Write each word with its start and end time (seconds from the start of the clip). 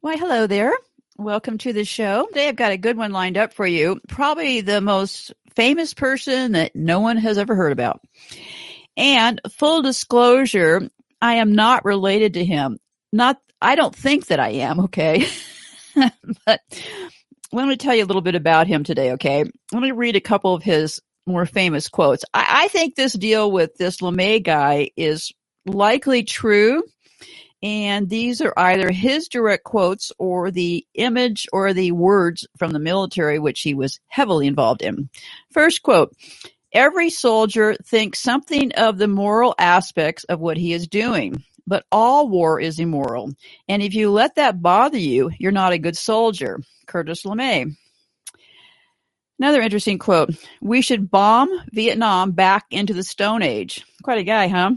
Why, 0.00 0.16
hello 0.16 0.46
there. 0.46 0.72
Welcome 1.16 1.58
to 1.58 1.72
the 1.72 1.84
show. 1.84 2.26
Today 2.26 2.48
I've 2.48 2.56
got 2.56 2.70
a 2.70 2.76
good 2.76 2.96
one 2.96 3.12
lined 3.12 3.38
up 3.38 3.54
for 3.54 3.66
you. 3.66 3.98
Probably 4.08 4.60
the 4.60 4.80
most 4.80 5.32
famous 5.56 5.94
person 5.94 6.52
that 6.52 6.76
no 6.76 7.00
one 7.00 7.16
has 7.16 7.38
ever 7.38 7.56
heard 7.56 7.72
about. 7.72 8.02
And 8.96 9.40
full 9.50 9.82
disclosure, 9.82 10.90
I 11.20 11.36
am 11.36 11.54
not 11.54 11.86
related 11.86 12.34
to 12.34 12.44
him. 12.44 12.78
Not, 13.12 13.40
I 13.60 13.74
don't 13.74 13.96
think 13.96 14.26
that 14.26 14.38
I 14.38 14.50
am, 14.50 14.80
okay? 14.80 15.26
but 16.46 16.60
let 17.50 17.66
me 17.66 17.76
tell 17.76 17.94
you 17.94 18.04
a 18.04 18.06
little 18.06 18.22
bit 18.22 18.34
about 18.34 18.66
him 18.66 18.84
today, 18.84 19.12
okay? 19.12 19.44
Let 19.72 19.82
me 19.82 19.92
read 19.92 20.14
a 20.14 20.20
couple 20.20 20.54
of 20.54 20.62
his 20.62 21.00
more 21.26 21.46
famous 21.46 21.88
quotes. 21.88 22.24
I, 22.34 22.64
I 22.64 22.68
think 22.68 22.94
this 22.94 23.14
deal 23.14 23.50
with 23.50 23.76
this 23.76 23.96
LeMay 23.96 24.44
guy 24.44 24.90
is 24.94 25.32
likely 25.64 26.22
true 26.22 26.82
and 27.66 28.08
these 28.08 28.40
are 28.40 28.52
either 28.56 28.92
his 28.92 29.26
direct 29.26 29.64
quotes 29.64 30.12
or 30.20 30.52
the 30.52 30.86
image 30.94 31.48
or 31.52 31.72
the 31.72 31.90
words 31.90 32.46
from 32.56 32.70
the 32.70 32.78
military, 32.78 33.40
which 33.40 33.62
he 33.62 33.74
was 33.74 33.98
heavily 34.06 34.46
involved 34.46 34.82
in. 34.82 35.10
First 35.50 35.82
quote 35.82 36.14
Every 36.72 37.10
soldier 37.10 37.74
thinks 37.84 38.20
something 38.20 38.70
of 38.74 38.98
the 38.98 39.08
moral 39.08 39.52
aspects 39.58 40.22
of 40.24 40.38
what 40.38 40.56
he 40.56 40.74
is 40.74 40.86
doing, 40.86 41.42
but 41.66 41.84
all 41.90 42.28
war 42.28 42.60
is 42.60 42.78
immoral. 42.78 43.32
And 43.68 43.82
if 43.82 43.94
you 43.94 44.12
let 44.12 44.36
that 44.36 44.62
bother 44.62 44.98
you, 44.98 45.32
you're 45.36 45.50
not 45.50 45.72
a 45.72 45.78
good 45.78 45.96
soldier. 45.96 46.60
Curtis 46.86 47.24
LeMay. 47.24 47.74
Another 49.40 49.60
interesting 49.60 49.98
quote 49.98 50.30
We 50.60 50.82
should 50.82 51.10
bomb 51.10 51.48
Vietnam 51.72 52.30
back 52.30 52.66
into 52.70 52.94
the 52.94 53.02
Stone 53.02 53.42
Age. 53.42 53.84
Quite 54.04 54.18
a 54.18 54.24
guy, 54.24 54.46
huh? 54.46 54.76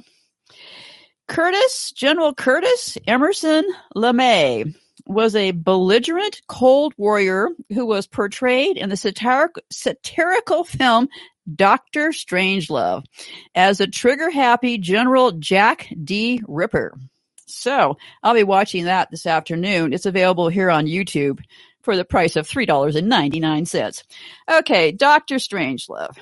Curtis, 1.30 1.92
General 1.92 2.34
Curtis 2.34 2.98
Emerson 3.06 3.64
LeMay 3.96 4.76
was 5.06 5.36
a 5.36 5.52
belligerent 5.52 6.42
cold 6.48 6.94
warrior 6.98 7.50
who 7.70 7.86
was 7.86 8.08
portrayed 8.08 8.78
in 8.78 8.90
the 8.90 8.98
satiric, 8.98 9.56
satirical 9.72 10.64
film 10.64 11.08
Doctor 11.56 12.10
Strangelove 12.10 13.06
as 13.54 13.80
a 13.80 13.88
trigger-happy 13.88 14.80
General 14.80 15.32
Jack 15.32 15.94
D. 16.04 16.42
Ripper. 16.48 16.98
So 17.46 17.98
I'll 18.24 18.34
be 18.34 18.44
watching 18.44 18.86
that 18.86 19.12
this 19.12 19.26
afternoon. 19.26 19.94
It's 19.94 20.08
available 20.08 20.50
here 20.50 20.72
on 20.72 20.88
YouTube 20.88 21.40
for 21.82 21.96
the 21.96 22.06
price 22.06 22.36
of 22.36 22.48
$3.99. 22.48 24.04
Okay, 24.52 24.92
Doctor 24.92 25.36
Strangelove. 25.36 26.18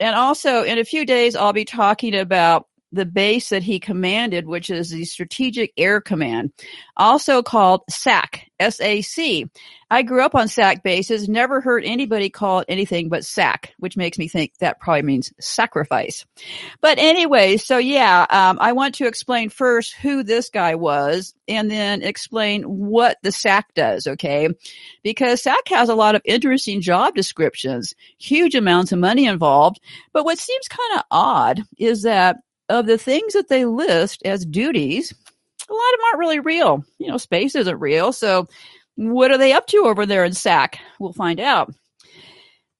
And 0.00 0.14
also 0.14 0.62
in 0.62 0.78
a 0.78 0.84
few 0.84 1.04
days, 1.04 1.34
I'll 1.34 1.52
be 1.52 1.64
talking 1.64 2.14
about 2.14 2.68
the 2.92 3.06
base 3.06 3.50
that 3.50 3.62
he 3.62 3.80
commanded, 3.80 4.46
which 4.46 4.70
is 4.70 4.90
the 4.90 5.04
Strategic 5.04 5.72
Air 5.76 6.00
Command, 6.00 6.52
also 6.96 7.42
called 7.42 7.82
SAC, 7.88 8.48
S-A-C. 8.58 9.46
I 9.90 10.02
grew 10.02 10.22
up 10.22 10.34
on 10.34 10.48
SAC 10.48 10.82
bases, 10.82 11.28
never 11.28 11.60
heard 11.60 11.84
anybody 11.84 12.28
call 12.28 12.60
it 12.60 12.66
anything 12.68 13.08
but 13.08 13.24
SAC, 13.24 13.72
which 13.78 13.96
makes 13.96 14.18
me 14.18 14.28
think 14.28 14.52
that 14.58 14.80
probably 14.80 15.02
means 15.02 15.32
sacrifice. 15.40 16.26
But 16.80 16.98
anyway, 16.98 17.56
so 17.56 17.78
yeah, 17.78 18.26
um, 18.28 18.58
I 18.60 18.72
want 18.72 18.96
to 18.96 19.06
explain 19.06 19.48
first 19.48 19.94
who 19.94 20.22
this 20.22 20.50
guy 20.50 20.74
was 20.74 21.34
and 21.46 21.70
then 21.70 22.02
explain 22.02 22.62
what 22.64 23.16
the 23.22 23.32
SAC 23.32 23.72
does, 23.74 24.06
okay? 24.06 24.48
Because 25.02 25.42
SAC 25.42 25.68
has 25.68 25.88
a 25.88 25.94
lot 25.94 26.14
of 26.14 26.22
interesting 26.24 26.80
job 26.80 27.14
descriptions, 27.14 27.94
huge 28.18 28.54
amounts 28.54 28.92
of 28.92 28.98
money 28.98 29.26
involved. 29.26 29.80
But 30.12 30.24
what 30.24 30.38
seems 30.38 30.68
kind 30.68 30.98
of 30.98 31.04
odd 31.10 31.62
is 31.78 32.02
that 32.02 32.36
of 32.68 32.86
the 32.86 32.98
things 32.98 33.32
that 33.34 33.48
they 33.48 33.64
list 33.64 34.22
as 34.24 34.44
duties, 34.44 35.12
a 35.68 35.72
lot 35.72 35.94
of 35.94 35.98
them 35.98 36.04
aren't 36.06 36.18
really 36.20 36.40
real. 36.40 36.84
You 36.98 37.08
know, 37.08 37.16
space 37.16 37.54
isn't 37.54 37.80
real. 37.80 38.12
So 38.12 38.48
what 38.96 39.30
are 39.30 39.38
they 39.38 39.52
up 39.52 39.66
to 39.68 39.84
over 39.86 40.06
there 40.06 40.24
in 40.24 40.32
SAC? 40.32 40.78
We'll 40.98 41.12
find 41.12 41.40
out. 41.40 41.72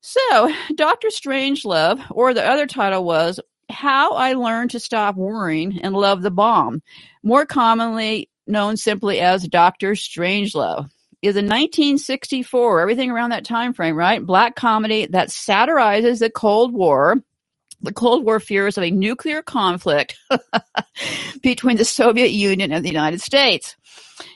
So, 0.00 0.52
Dr. 0.74 1.08
Strangelove, 1.08 2.02
or 2.10 2.32
the 2.32 2.44
other 2.44 2.66
title 2.66 3.04
was 3.04 3.40
How 3.68 4.12
I 4.12 4.32
Learned 4.32 4.70
to 4.70 4.80
Stop 4.80 5.16
Worrying 5.16 5.80
and 5.82 5.94
Love 5.94 6.22
the 6.22 6.30
Bomb, 6.30 6.82
more 7.22 7.44
commonly 7.44 8.30
known 8.46 8.76
simply 8.76 9.20
as 9.20 9.46
Dr. 9.46 9.92
Strangelove, 9.92 10.88
is 11.20 11.36
a 11.36 11.42
1964, 11.42 12.80
everything 12.80 13.10
around 13.10 13.30
that 13.30 13.44
time 13.44 13.72
frame, 13.72 13.96
right? 13.96 14.24
Black 14.24 14.56
comedy 14.56 15.06
that 15.06 15.30
satirizes 15.30 16.20
the 16.20 16.30
Cold 16.30 16.72
War 16.72 17.22
the 17.80 17.92
Cold 17.92 18.24
War 18.24 18.40
fears 18.40 18.76
of 18.76 18.84
a 18.84 18.90
nuclear 18.90 19.42
conflict 19.42 20.18
between 21.42 21.76
the 21.76 21.84
Soviet 21.84 22.30
Union 22.30 22.72
and 22.72 22.84
the 22.84 22.90
United 22.90 23.20
States. 23.20 23.76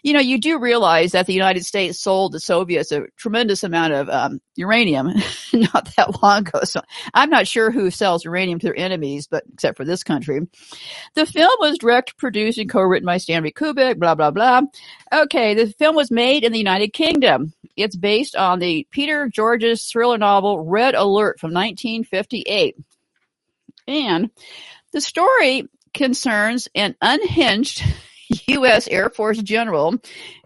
You 0.04 0.12
know, 0.12 0.20
you 0.20 0.38
do 0.38 0.60
realize 0.60 1.12
that 1.12 1.26
the 1.26 1.32
United 1.32 1.64
States 1.64 1.98
sold 1.98 2.32
the 2.32 2.40
Soviets 2.40 2.92
a 2.92 3.06
tremendous 3.16 3.64
amount 3.64 3.92
of 3.92 4.08
um, 4.08 4.40
uranium 4.54 5.08
not 5.52 5.90
that 5.96 6.22
long 6.22 6.46
ago. 6.46 6.60
So 6.62 6.80
I'm 7.14 7.30
not 7.30 7.48
sure 7.48 7.70
who 7.70 7.90
sells 7.90 8.24
uranium 8.24 8.58
to 8.60 8.66
their 8.66 8.78
enemies, 8.78 9.26
but 9.26 9.44
except 9.52 9.76
for 9.76 9.84
this 9.84 10.04
country. 10.04 10.40
The 11.14 11.26
film 11.26 11.50
was 11.58 11.78
directed, 11.78 12.16
produced, 12.16 12.58
and 12.58 12.70
co-written 12.70 13.06
by 13.06 13.18
Stanley 13.18 13.52
Kubrick, 13.52 13.98
blah, 13.98 14.14
blah, 14.14 14.30
blah. 14.30 14.62
Okay, 15.12 15.54
the 15.54 15.66
film 15.72 15.96
was 15.96 16.10
made 16.10 16.44
in 16.44 16.52
the 16.52 16.58
United 16.58 16.92
Kingdom. 16.92 17.52
It's 17.76 17.96
based 17.96 18.36
on 18.36 18.58
the 18.58 18.86
Peter 18.90 19.28
George's 19.28 19.84
thriller 19.84 20.18
novel 20.18 20.64
Red 20.64 20.94
Alert 20.94 21.40
from 21.40 21.52
1958. 21.52 22.76
And 23.86 24.30
the 24.92 25.00
story 25.00 25.68
concerns 25.94 26.68
an 26.74 26.94
unhinged 27.00 27.82
U.S. 28.48 28.88
Air 28.88 29.10
Force 29.10 29.38
general 29.38 29.94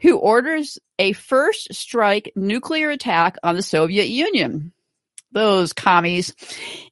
who 0.03 0.17
orders 0.17 0.79
a 0.99 1.13
first 1.13 1.75
strike 1.75 2.33
nuclear 2.35 2.91
attack 2.91 3.37
on 3.43 3.55
the 3.55 3.63
Soviet 3.63 4.09
Union. 4.09 4.73
Those 5.33 5.73
commies. 5.73 6.35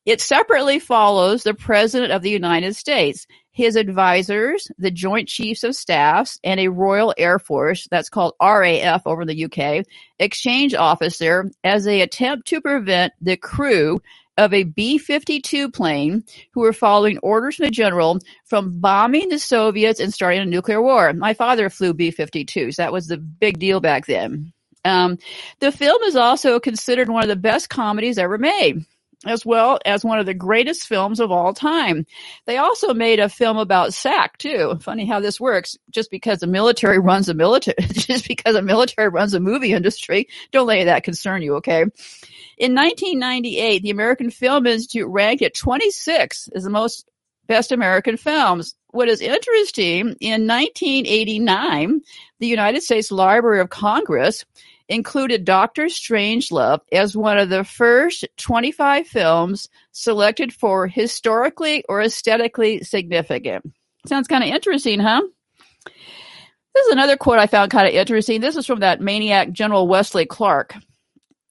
It 0.04 0.20
separately 0.20 0.78
follows 0.78 1.42
the 1.42 1.54
President 1.54 2.12
of 2.12 2.20
the 2.20 2.30
United 2.30 2.76
States, 2.76 3.26
his 3.52 3.76
advisors, 3.76 4.68
the 4.76 4.90
Joint 4.90 5.28
Chiefs 5.28 5.64
of 5.64 5.74
Staffs, 5.74 6.38
and 6.44 6.60
a 6.60 6.68
Royal 6.68 7.14
Air 7.16 7.38
Force, 7.38 7.88
that's 7.90 8.10
called 8.10 8.34
RAF 8.42 9.06
over 9.06 9.24
the 9.24 9.44
UK, 9.44 9.86
exchange 10.18 10.74
officer 10.74 11.50
as 11.62 11.84
they 11.84 12.02
attempt 12.02 12.48
to 12.48 12.60
prevent 12.60 13.14
the 13.20 13.36
crew 13.36 14.02
of 14.36 14.52
a 14.52 14.64
B-52 14.64 15.72
plane 15.72 16.24
who 16.52 16.60
were 16.60 16.72
following 16.72 17.18
orders 17.18 17.56
from 17.56 17.66
the 17.66 17.70
general 17.70 18.18
from 18.46 18.80
bombing 18.80 19.28
the 19.28 19.38
Soviets 19.38 20.00
and 20.00 20.12
starting 20.12 20.40
a 20.40 20.46
nuclear 20.46 20.82
war. 20.82 21.12
My 21.12 21.34
father 21.34 21.70
flew 21.70 21.94
B-52s. 21.94 22.76
That 22.76 22.92
was 22.92 23.06
the 23.06 23.18
big 23.18 23.58
deal 23.58 23.80
back 23.80 24.06
then. 24.06 24.52
Um, 24.84 25.18
the 25.60 25.72
film 25.72 26.02
is 26.02 26.16
also 26.16 26.60
considered 26.60 27.08
one 27.08 27.22
of 27.22 27.28
the 27.28 27.36
best 27.36 27.70
comedies 27.70 28.18
ever 28.18 28.36
made 28.38 28.84
as 29.26 29.44
well 29.44 29.78
as 29.84 30.04
one 30.04 30.18
of 30.18 30.26
the 30.26 30.34
greatest 30.34 30.86
films 30.86 31.20
of 31.20 31.30
all 31.30 31.54
time. 31.54 32.06
They 32.46 32.58
also 32.58 32.94
made 32.94 33.20
a 33.20 33.28
film 33.28 33.56
about 33.56 33.94
SAC 33.94 34.38
too. 34.38 34.78
Funny 34.80 35.06
how 35.06 35.20
this 35.20 35.40
works. 35.40 35.76
Just 35.90 36.10
because 36.10 36.40
the 36.40 36.46
military 36.46 36.98
runs 36.98 37.28
a 37.28 37.34
military, 37.34 37.76
just 37.92 38.28
because 38.28 38.54
the 38.54 38.62
military 38.62 39.08
runs 39.08 39.34
a 39.34 39.40
movie 39.40 39.72
industry, 39.72 40.28
don't 40.52 40.66
let 40.66 40.84
that 40.84 41.04
concern 41.04 41.42
you, 41.42 41.56
okay? 41.56 41.84
In 42.56 42.74
1998, 42.74 43.82
the 43.82 43.90
American 43.90 44.30
Film 44.30 44.66
Institute 44.66 45.08
ranked 45.08 45.42
it 45.42 45.54
26 45.54 46.48
as 46.54 46.64
the 46.64 46.70
most 46.70 47.08
best 47.46 47.72
American 47.72 48.16
films. 48.16 48.74
What 48.88 49.08
is 49.08 49.20
interesting, 49.20 50.16
in 50.20 50.46
1989, 50.46 52.00
the 52.38 52.46
United 52.46 52.82
States 52.82 53.10
Library 53.10 53.60
of 53.60 53.70
Congress 53.70 54.44
included 54.88 55.44
Doctor 55.44 55.86
Strangelove 55.86 56.80
as 56.92 57.16
one 57.16 57.38
of 57.38 57.48
the 57.48 57.64
first 57.64 58.26
25 58.36 59.06
films 59.06 59.68
selected 59.92 60.52
for 60.52 60.86
historically 60.86 61.84
or 61.88 62.02
aesthetically 62.02 62.82
significant. 62.82 63.72
Sounds 64.06 64.28
kind 64.28 64.44
of 64.44 64.50
interesting, 64.50 65.00
huh? 65.00 65.22
This 66.74 66.86
is 66.86 66.92
another 66.92 67.16
quote 67.16 67.38
I 67.38 67.46
found 67.46 67.70
kind 67.70 67.88
of 67.88 67.94
interesting. 67.94 68.40
This 68.40 68.56
is 68.56 68.66
from 68.66 68.80
that 68.80 69.00
maniac 69.00 69.52
General 69.52 69.88
Wesley 69.88 70.26
Clark. 70.26 70.74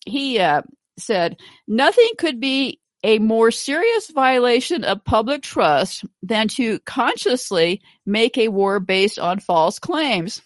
He 0.05 0.39
uh, 0.39 0.61
said, 0.97 1.37
Nothing 1.67 2.11
could 2.17 2.39
be 2.39 2.79
a 3.03 3.19
more 3.19 3.51
serious 3.51 4.09
violation 4.11 4.83
of 4.83 5.03
public 5.03 5.41
trust 5.41 6.05
than 6.21 6.47
to 6.47 6.79
consciously 6.79 7.81
make 8.05 8.37
a 8.37 8.47
war 8.47 8.79
based 8.79 9.19
on 9.19 9.39
false 9.39 9.77
claims. 9.79 10.41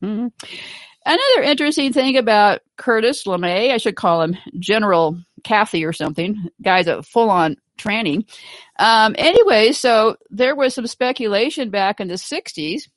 Another 0.02 1.42
interesting 1.42 1.92
thing 1.92 2.16
about 2.16 2.60
Curtis 2.76 3.24
LeMay, 3.24 3.70
I 3.72 3.76
should 3.76 3.96
call 3.96 4.22
him 4.22 4.36
General 4.58 5.18
Kathy 5.44 5.84
or 5.84 5.92
something, 5.92 6.48
guy's 6.62 6.86
a 6.86 7.02
full 7.02 7.30
on 7.30 7.56
tranny. 7.78 8.28
Um, 8.78 9.14
anyway, 9.16 9.72
so 9.72 10.16
there 10.30 10.54
was 10.54 10.74
some 10.74 10.86
speculation 10.86 11.70
back 11.70 12.00
in 12.00 12.08
the 12.08 12.14
60s. 12.14 12.88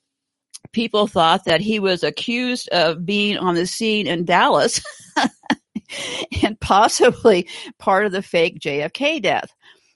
People 0.74 1.08
thought 1.08 1.46
that 1.46 1.62
he 1.62 1.80
was 1.80 2.04
accused 2.04 2.70
of 2.70 3.06
being 3.06 3.38
on 3.38 3.56
the 3.56 3.66
scene 3.66 4.08
in 4.08 4.26
Dallas 4.26 4.82
and 6.44 6.60
possibly 6.60 7.48
part 7.78 8.06
of 8.06 8.12
the 8.12 8.22
fake 8.22 8.60
JFK 8.60 9.22
death. 9.22 9.54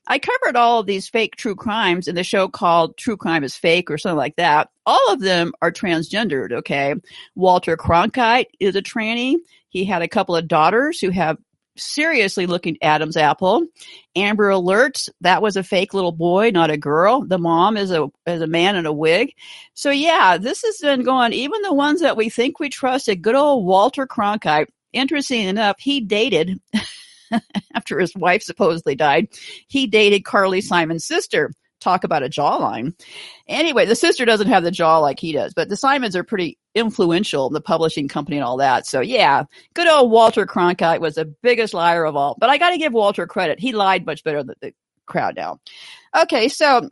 I 0.08 0.20
covered 0.20 0.56
all 0.56 0.80
of 0.80 0.86
these 0.86 1.10
fake 1.10 1.36
true 1.36 1.56
crimes 1.56 2.08
in 2.08 2.16
the 2.16 2.24
show 2.24 2.48
called 2.48 2.96
True 2.96 3.18
Crime 3.18 3.44
is 3.44 3.56
Fake 3.56 3.90
or 3.90 3.98
something 3.98 4.18
like 4.18 4.36
that. 4.36 4.70
All 4.86 5.12
of 5.12 5.20
them 5.20 5.52
are 5.64 5.72
transgendered, 5.72 6.52
okay? 6.52 6.94
Walter 7.34 7.76
Cronkite 7.76 8.46
is 8.60 8.76
a 8.76 8.84
tranny. 8.84 9.38
He 9.70 9.84
had 9.84 10.04
a 10.04 10.08
couple 10.08 10.36
of 10.36 10.48
daughters 10.48 11.00
who 11.00 11.10
have 11.10 11.38
seriously 11.78 12.46
looking 12.46 12.78
Adam's 12.82 13.18
apple. 13.18 13.66
Amber 14.16 14.50
Alerts, 14.50 15.10
that 15.22 15.42
was 15.42 15.58
a 15.58 15.64
fake 15.64 15.94
little 15.94 16.12
boy, 16.12 16.52
not 16.52 16.70
a 16.70 16.78
girl. 16.78 17.22
The 17.22 17.40
mom 17.40 17.76
is 17.76 17.92
a 17.92 18.08
is 18.26 18.42
a 18.42 18.48
man 18.48 18.76
in 18.76 18.86
a 18.86 18.94
wig. 18.94 19.34
So 19.74 19.90
yeah, 19.90 20.38
this 20.38 20.62
has 20.64 20.78
been 20.78 21.04
going. 21.04 21.34
Even 21.34 21.62
the 21.62 21.74
ones 21.74 22.02
that 22.02 22.18
we 22.18 22.30
think 22.30 22.60
we 22.60 22.70
trusted, 22.70 23.22
good 23.22 23.36
old 23.36 23.66
Walter 23.66 24.08
Cronkite. 24.08 24.68
Interesting 24.96 25.48
enough, 25.48 25.76
he 25.80 26.02
dated 26.02 26.60
after 27.74 28.00
his 28.00 28.16
wife 28.16 28.44
supposedly 28.44 28.96
died. 28.96 29.28
He 29.68 29.88
dated 29.88 30.24
Carly 30.26 30.62
Simon's 30.62 31.06
sister 31.06 31.52
talk 31.82 32.04
about 32.04 32.24
a 32.24 32.30
jawline. 32.30 32.94
Anyway, 33.48 33.86
the 33.86 33.96
sister 33.96 34.26
doesn't 34.26 34.48
have 34.48 34.64
the 34.64 34.72
jaw 34.72 35.00
like 35.00 35.20
he 35.20 35.34
does, 35.34 35.54
but 35.54 35.70
the 35.70 35.76
Simons 35.76 36.16
are 36.16 36.24
pretty 36.24 36.58
influential 36.74 37.48
in 37.48 37.54
the 37.54 37.62
publishing 37.62 38.08
company 38.08 38.38
and 38.38 38.46
all 38.46 38.58
that. 38.58 38.88
So 38.88 39.02
yeah, 39.02 39.44
good 39.74 39.88
old 39.88 40.10
Walter 40.10 40.46
Cronkite 40.46 41.02
was 41.02 41.16
the 41.16 41.26
biggest 41.26 41.74
liar 41.74 42.06
of 42.06 42.16
all. 42.16 42.36
But 42.40 42.50
I 42.50 42.58
got 42.58 42.72
to 42.72 42.78
give 42.78 42.94
Walter 42.94 43.28
credit. 43.28 43.60
He 43.60 43.74
lied 43.74 44.06
much 44.06 44.24
better 44.24 44.44
than 44.44 44.56
the 44.62 44.74
crowd 45.06 45.36
now. 45.36 45.60
Okay, 46.18 46.48
so 46.48 46.90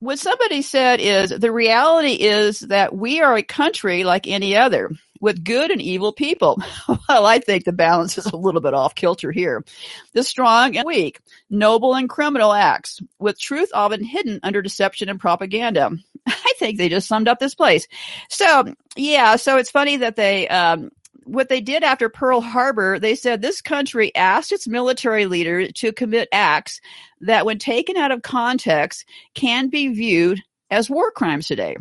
what 0.00 0.18
somebody 0.18 0.62
said 0.62 1.00
is 1.00 1.30
the 1.30 1.52
reality 1.52 2.14
is 2.14 2.60
that 2.60 2.94
we 2.94 3.20
are 3.20 3.36
a 3.36 3.42
country 3.42 4.04
like 4.04 4.26
any 4.26 4.56
other 4.56 4.90
with 5.22 5.44
good 5.44 5.70
and 5.70 5.80
evil 5.80 6.12
people. 6.12 6.60
well, 7.08 7.24
I 7.24 7.38
think 7.38 7.64
the 7.64 7.72
balance 7.72 8.18
is 8.18 8.26
a 8.26 8.36
little 8.36 8.60
bit 8.60 8.74
off 8.74 8.94
kilter 8.94 9.30
here. 9.30 9.64
The 10.12 10.24
strong 10.24 10.76
and 10.76 10.84
weak, 10.84 11.20
noble 11.48 11.94
and 11.94 12.10
criminal 12.10 12.52
acts, 12.52 13.00
with 13.18 13.38
truth 13.38 13.70
often 13.72 14.04
hidden 14.04 14.40
under 14.42 14.60
deception 14.60 15.08
and 15.08 15.20
propaganda. 15.20 15.92
I 16.26 16.52
think 16.58 16.76
they 16.76 16.88
just 16.88 17.08
summed 17.08 17.28
up 17.28 17.38
this 17.38 17.54
place. 17.54 17.86
So, 18.28 18.74
yeah, 18.96 19.36
so 19.36 19.56
it's 19.56 19.70
funny 19.70 19.98
that 19.98 20.16
they, 20.16 20.48
um, 20.48 20.90
what 21.24 21.48
they 21.48 21.60
did 21.60 21.84
after 21.84 22.08
Pearl 22.08 22.40
Harbor, 22.40 22.98
they 22.98 23.14
said 23.14 23.40
this 23.40 23.62
country 23.62 24.12
asked 24.16 24.50
its 24.50 24.66
military 24.66 25.26
leaders 25.26 25.72
to 25.74 25.92
commit 25.92 26.28
acts 26.32 26.80
that, 27.20 27.46
when 27.46 27.60
taken 27.60 27.96
out 27.96 28.10
of 28.10 28.22
context, 28.22 29.04
can 29.34 29.68
be 29.68 29.86
viewed 29.88 30.42
as 30.68 30.90
war 30.90 31.12
crimes 31.12 31.46
today. 31.46 31.76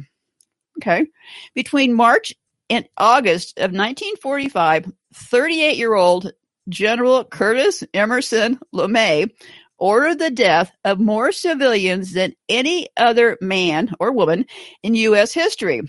Okay. 0.78 1.08
Between 1.56 1.94
March 1.94 2.34
in 2.72 2.88
August 2.96 3.58
of 3.58 3.74
1945, 3.74 4.90
38 5.14 5.76
year 5.76 5.94
old 5.94 6.32
General 6.70 7.26
Curtis 7.26 7.84
Emerson 7.94 8.60
LeMay 8.74 9.30
ordered 9.78 10.20
the 10.20 10.32
death 10.32 10.72
of 10.86 10.98
more 10.98 11.34
civilians 11.34 12.14
than 12.14 12.34
any 12.48 12.88
other 12.96 13.38
man 13.42 13.94
or 14.00 14.14
woman 14.14 14.46
in 14.84 14.96
U.S. 14.96 15.34
history. 15.34 15.82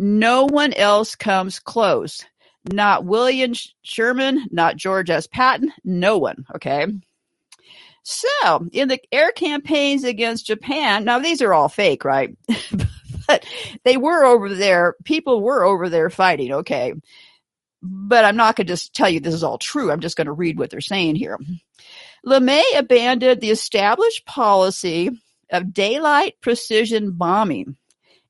No 0.00 0.46
one 0.46 0.72
else 0.72 1.14
comes 1.14 1.60
close. 1.60 2.24
Not 2.72 3.04
William 3.04 3.52
Sherman, 3.82 4.48
not 4.50 4.76
George 4.76 5.10
S. 5.10 5.28
Patton, 5.28 5.72
no 5.84 6.18
one. 6.18 6.44
Okay. 6.56 6.88
So, 8.02 8.66
in 8.72 8.88
the 8.88 8.98
air 9.12 9.30
campaigns 9.30 10.02
against 10.02 10.46
Japan, 10.46 11.04
now 11.04 11.20
these 11.20 11.40
are 11.40 11.54
all 11.54 11.68
fake, 11.68 12.04
right? 12.04 12.36
but 13.26 13.44
they 13.84 13.96
were 13.96 14.24
over 14.24 14.54
there. 14.54 14.94
People 15.04 15.40
were 15.40 15.64
over 15.64 15.88
there 15.88 16.10
fighting. 16.10 16.52
Okay. 16.52 16.94
But 17.82 18.24
I'm 18.24 18.36
not 18.36 18.56
going 18.56 18.66
to 18.66 18.72
just 18.72 18.94
tell 18.94 19.08
you 19.08 19.20
this 19.20 19.34
is 19.34 19.44
all 19.44 19.58
true. 19.58 19.92
I'm 19.92 20.00
just 20.00 20.16
going 20.16 20.26
to 20.26 20.32
read 20.32 20.58
what 20.58 20.70
they're 20.70 20.80
saying 20.80 21.16
here. 21.16 21.38
LeMay 22.26 22.62
abandoned 22.76 23.40
the 23.40 23.50
established 23.50 24.26
policy 24.26 25.10
of 25.50 25.72
daylight 25.72 26.34
precision 26.40 27.12
bombing. 27.12 27.76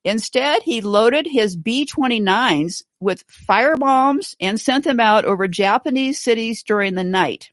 Instead, 0.04 0.62
he 0.62 0.82
loaded 0.82 1.26
his 1.26 1.56
B 1.56 1.86
29s 1.86 2.82
with 3.00 3.26
firebombs 3.26 4.36
and 4.40 4.60
sent 4.60 4.84
them 4.84 5.00
out 5.00 5.24
over 5.24 5.48
Japanese 5.48 6.20
cities 6.20 6.62
during 6.62 6.94
the 6.94 7.04
night. 7.04 7.50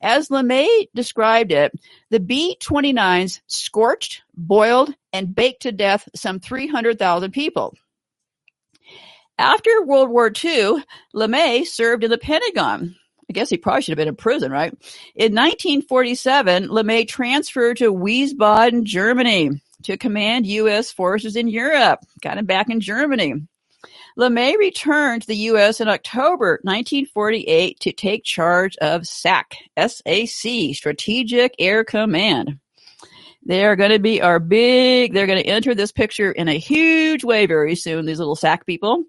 As 0.00 0.28
LeMay 0.28 0.88
described 0.94 1.52
it, 1.52 1.72
the 2.10 2.20
B-29s 2.20 3.40
scorched, 3.46 4.22
boiled, 4.34 4.94
and 5.12 5.34
baked 5.34 5.62
to 5.62 5.72
death 5.72 6.08
some 6.14 6.40
300,000 6.40 7.30
people. 7.32 7.74
After 9.38 9.70
World 9.84 10.10
War 10.10 10.26
II, 10.26 10.84
LeMay 11.14 11.66
served 11.66 12.04
in 12.04 12.10
the 12.10 12.18
Pentagon. 12.18 12.96
I 13.28 13.32
guess 13.32 13.48
he 13.48 13.56
probably 13.56 13.82
should 13.82 13.92
have 13.92 13.96
been 13.96 14.08
in 14.08 14.16
prison, 14.16 14.50
right? 14.50 14.72
In 15.14 15.34
1947, 15.34 16.68
LeMay 16.68 17.06
transferred 17.08 17.76
to 17.78 17.94
Wiesbaden, 17.94 18.82
Germany 18.82 19.50
to 19.84 19.96
command 19.96 20.46
U.S. 20.46 20.90
forces 20.92 21.36
in 21.36 21.48
Europe. 21.48 22.00
Got 22.20 22.38
him 22.38 22.46
back 22.46 22.68
in 22.68 22.80
Germany. 22.80 23.34
LeMay 24.18 24.58
returned 24.58 25.22
to 25.22 25.28
the 25.28 25.36
U.S. 25.36 25.80
in 25.80 25.88
October 25.88 26.58
1948 26.62 27.80
to 27.80 27.92
take 27.92 28.24
charge 28.24 28.76
of 28.78 29.06
SAC, 29.06 29.54
S-A-C, 29.76 30.74
Strategic 30.74 31.54
Air 31.58 31.84
Command. 31.84 32.58
They 33.44 33.64
are 33.64 33.76
going 33.76 33.90
to 33.90 33.98
be 33.98 34.20
our 34.20 34.38
big, 34.38 35.14
they're 35.14 35.26
going 35.26 35.42
to 35.42 35.48
enter 35.48 35.74
this 35.74 35.92
picture 35.92 36.30
in 36.30 36.48
a 36.48 36.58
huge 36.58 37.24
way 37.24 37.46
very 37.46 37.74
soon, 37.74 38.06
these 38.06 38.18
little 38.18 38.36
SAC 38.36 38.66
people. 38.66 39.04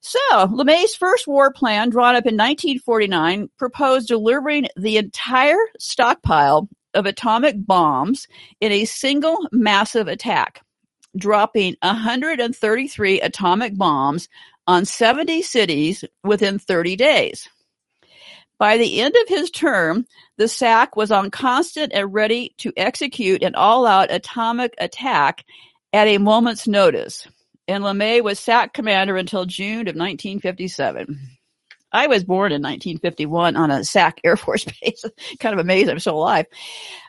So, 0.00 0.18
LeMay's 0.30 0.94
first 0.94 1.26
war 1.26 1.52
plan, 1.52 1.90
drawn 1.90 2.14
up 2.14 2.26
in 2.26 2.36
1949, 2.36 3.50
proposed 3.58 4.08
delivering 4.08 4.68
the 4.76 4.98
entire 4.98 5.58
stockpile 5.78 6.68
of 6.94 7.06
atomic 7.06 7.56
bombs 7.58 8.28
in 8.60 8.72
a 8.72 8.84
single 8.84 9.48
massive 9.50 10.06
attack 10.06 10.62
dropping 11.16 11.76
133 11.82 13.20
atomic 13.20 13.76
bombs 13.76 14.28
on 14.66 14.84
70 14.84 15.42
cities 15.42 16.04
within 16.22 16.58
30 16.58 16.96
days. 16.96 17.48
By 18.58 18.78
the 18.78 19.00
end 19.00 19.14
of 19.16 19.28
his 19.28 19.50
term, 19.50 20.06
the 20.38 20.48
SAC 20.48 20.96
was 20.96 21.10
on 21.10 21.30
constant 21.30 21.92
and 21.92 22.12
ready 22.12 22.54
to 22.58 22.72
execute 22.76 23.42
an 23.42 23.54
all-out 23.54 24.10
atomic 24.10 24.74
attack 24.78 25.44
at 25.92 26.08
a 26.08 26.18
moment's 26.18 26.66
notice. 26.66 27.26
And 27.68 27.84
LeMay 27.84 28.22
was 28.22 28.38
SAC 28.38 28.72
commander 28.72 29.16
until 29.16 29.44
June 29.44 29.88
of 29.88 29.96
1957. 29.96 31.36
I 31.92 32.08
was 32.08 32.24
born 32.24 32.52
in 32.52 32.62
1951 32.62 33.56
on 33.56 33.70
a 33.70 33.84
SAC 33.84 34.20
Air 34.24 34.36
Force 34.36 34.64
base. 34.64 35.04
kind 35.40 35.52
of 35.52 35.60
amazing 35.60 35.90
I'm 35.90 35.98
still 35.98 36.16
alive. 36.16 36.46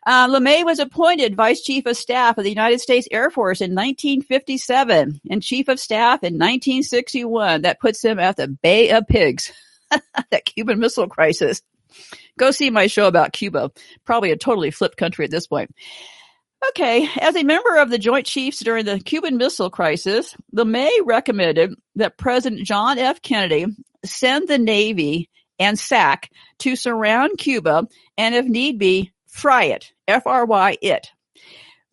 Uh, 0.05 0.27
LeMay 0.27 0.63
was 0.63 0.79
appointed 0.79 1.35
Vice 1.35 1.61
Chief 1.61 1.85
of 1.85 1.97
Staff 1.97 2.37
of 2.37 2.43
the 2.43 2.49
United 2.49 2.79
States 2.79 3.07
Air 3.11 3.29
Force 3.29 3.61
in 3.61 3.71
1957 3.71 5.21
and 5.29 5.43
Chief 5.43 5.67
of 5.67 5.79
Staff 5.79 6.23
in 6.23 6.35
1961. 6.35 7.63
That 7.63 7.79
puts 7.79 8.03
him 8.03 8.19
at 8.19 8.37
the 8.37 8.47
Bay 8.47 8.91
of 8.91 9.07
Pigs. 9.07 9.51
that 10.31 10.45
Cuban 10.45 10.79
Missile 10.79 11.07
Crisis. 11.07 11.61
Go 12.37 12.51
see 12.51 12.69
my 12.69 12.87
show 12.87 13.07
about 13.07 13.33
Cuba. 13.33 13.71
Probably 14.05 14.31
a 14.31 14.37
totally 14.37 14.71
flipped 14.71 14.97
country 14.97 15.25
at 15.25 15.31
this 15.31 15.47
point. 15.47 15.73
Okay, 16.69 17.07
as 17.21 17.35
a 17.35 17.43
member 17.43 17.77
of 17.77 17.89
the 17.89 17.99
Joint 17.99 18.25
Chiefs 18.25 18.59
during 18.63 18.85
the 18.85 18.99
Cuban 18.99 19.37
Missile 19.37 19.69
Crisis, 19.69 20.35
LeMay 20.55 20.89
recommended 21.05 21.75
that 21.95 22.17
President 22.17 22.65
John 22.65 22.97
F. 22.97 23.21
Kennedy 23.21 23.67
send 24.03 24.47
the 24.47 24.57
Navy 24.57 25.29
and 25.59 25.77
SAC 25.77 26.31
to 26.59 26.75
surround 26.75 27.37
Cuba 27.37 27.87
and, 28.17 28.35
if 28.35 28.45
need 28.45 28.79
be, 28.79 29.11
fry 29.27 29.65
it. 29.65 29.93
F-R-Y 30.07 30.77
it. 30.81 31.11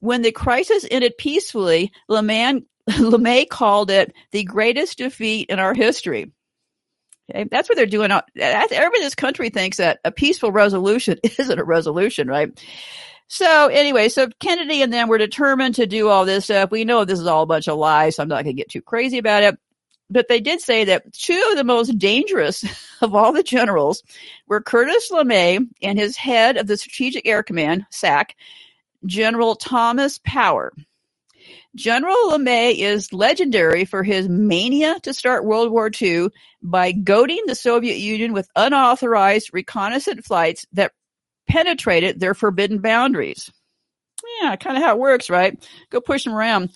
When 0.00 0.22
the 0.22 0.32
crisis 0.32 0.86
ended 0.90 1.18
peacefully, 1.18 1.92
LeMay, 2.10 2.64
LeMay 2.88 3.48
called 3.48 3.90
it 3.90 4.14
the 4.32 4.44
greatest 4.44 4.98
defeat 4.98 5.50
in 5.50 5.58
our 5.58 5.74
history. 5.74 6.32
Okay, 7.30 7.46
that's 7.50 7.68
what 7.68 7.76
they're 7.76 7.86
doing. 7.86 8.10
Uh, 8.10 8.22
everybody 8.36 8.98
in 8.98 9.02
this 9.02 9.14
country 9.14 9.50
thinks 9.50 9.78
that 9.78 10.00
a 10.04 10.10
peaceful 10.10 10.52
resolution 10.52 11.18
isn't 11.38 11.58
a 11.58 11.64
resolution, 11.64 12.28
right? 12.28 12.50
So 13.26 13.68
anyway, 13.68 14.10
so 14.10 14.28
Kennedy 14.38 14.82
and 14.82 14.92
them 14.92 15.08
were 15.08 15.18
determined 15.18 15.76
to 15.76 15.86
do 15.86 16.08
all 16.08 16.26
this 16.26 16.44
stuff. 16.44 16.70
We 16.70 16.84
know 16.84 17.04
this 17.04 17.18
is 17.18 17.26
all 17.26 17.42
a 17.42 17.46
bunch 17.46 17.68
of 17.68 17.78
lies, 17.78 18.16
so 18.16 18.22
I'm 18.22 18.28
not 18.28 18.44
going 18.44 18.56
to 18.56 18.60
get 18.60 18.68
too 18.68 18.82
crazy 18.82 19.18
about 19.18 19.42
it 19.42 19.58
but 20.10 20.28
they 20.28 20.40
did 20.40 20.60
say 20.60 20.84
that 20.84 21.12
two 21.12 21.48
of 21.50 21.56
the 21.56 21.64
most 21.64 21.98
dangerous 21.98 22.64
of 23.00 23.14
all 23.14 23.32
the 23.32 23.42
generals 23.42 24.02
were 24.46 24.60
Curtis 24.60 25.10
LeMay 25.10 25.66
and 25.82 25.98
his 25.98 26.16
head 26.16 26.56
of 26.56 26.66
the 26.66 26.76
Strategic 26.76 27.26
Air 27.26 27.42
Command, 27.42 27.86
SAC, 27.90 28.36
General 29.06 29.54
Thomas 29.54 30.18
Power. 30.24 30.72
General 31.74 32.16
LeMay 32.30 32.76
is 32.76 33.12
legendary 33.12 33.84
for 33.84 34.02
his 34.02 34.28
mania 34.28 34.98
to 35.00 35.12
start 35.12 35.44
World 35.44 35.70
War 35.70 35.90
II 36.00 36.28
by 36.62 36.92
goading 36.92 37.42
the 37.46 37.54
Soviet 37.54 37.96
Union 37.96 38.32
with 38.32 38.48
unauthorized 38.54 39.50
reconnaissance 39.52 40.26
flights 40.26 40.66
that 40.72 40.92
penetrated 41.48 42.20
their 42.20 42.34
forbidden 42.34 42.80
boundaries. 42.80 43.50
Yeah, 44.40 44.56
kind 44.56 44.76
of 44.76 44.82
how 44.82 44.94
it 44.94 45.00
works, 45.00 45.28
right? 45.28 45.62
Go 45.90 46.00
push 46.00 46.24
them 46.24 46.34
around. 46.34 46.70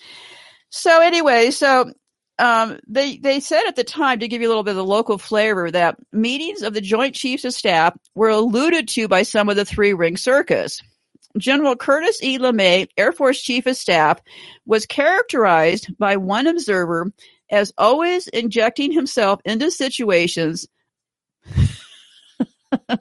So 0.69 1.01
anyway, 1.01 1.51
so 1.51 1.91
um, 2.37 2.79
they 2.87 3.17
they 3.17 3.39
said 3.39 3.63
at 3.67 3.75
the 3.75 3.83
time 3.83 4.19
to 4.19 4.27
give 4.27 4.41
you 4.41 4.47
a 4.47 4.49
little 4.49 4.63
bit 4.63 4.71
of 4.71 4.77
the 4.77 4.85
local 4.85 5.17
flavor 5.17 5.71
that 5.71 5.97
meetings 6.11 6.61
of 6.61 6.73
the 6.73 6.81
Joint 6.81 7.15
Chiefs 7.15 7.45
of 7.45 7.53
Staff 7.53 7.97
were 8.15 8.29
alluded 8.29 8.87
to 8.89 9.07
by 9.07 9.23
some 9.23 9.49
of 9.49 9.55
the 9.55 9.65
three 9.65 9.93
ring 9.93 10.17
circus. 10.17 10.81
General 11.39 11.75
Curtis 11.75 12.21
E. 12.21 12.37
LeMay, 12.37 12.87
Air 12.97 13.11
Force 13.11 13.41
Chief 13.41 13.65
of 13.65 13.75
Staff, 13.75 14.21
was 14.65 14.85
characterized 14.85 15.97
by 15.97 16.17
one 16.17 16.47
observer 16.47 17.11
as 17.49 17.73
always 17.77 18.27
injecting 18.27 18.91
himself 18.91 19.39
into 19.45 19.71
situations 19.71 20.67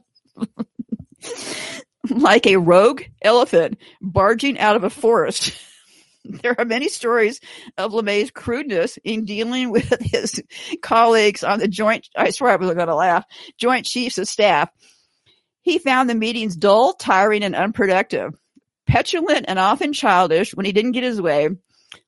like 2.11 2.47
a 2.47 2.57
rogue 2.57 3.03
elephant 3.23 3.79
barging 4.01 4.59
out 4.59 4.77
of 4.77 4.85
a 4.85 4.91
forest. 4.91 5.53
There 6.43 6.55
are 6.59 6.67
many 6.67 6.91
stories 6.91 7.41
of 7.79 7.93
LeMay's 7.93 8.31
crudeness 8.31 8.99
in 9.03 9.25
dealing 9.25 9.71
with 9.71 9.95
his 10.01 10.43
colleagues 10.83 11.43
on 11.43 11.59
the 11.59 11.69
joint, 11.69 12.07
I 12.15 12.31
swear 12.31 12.51
I 12.51 12.57
was 12.57 12.75
going 12.75 12.89
to 12.89 12.95
laugh, 12.95 13.25
joint 13.57 13.87
chiefs 13.87 14.19
of 14.19 14.29
staff. 14.29 14.69
He 15.63 15.79
found 15.79 16.09
the 16.09 16.15
meetings 16.15 16.57
dull, 16.57 16.95
tiring, 16.95 17.43
and 17.43 17.55
unproductive. 17.55 18.35
Petulant 18.87 19.45
and 19.49 19.59
often 19.59 19.93
childish 19.93 20.55
when 20.55 20.65
he 20.65 20.73
didn't 20.73 20.93
get 20.93 21.05
his 21.05 21.21
way, 21.21 21.51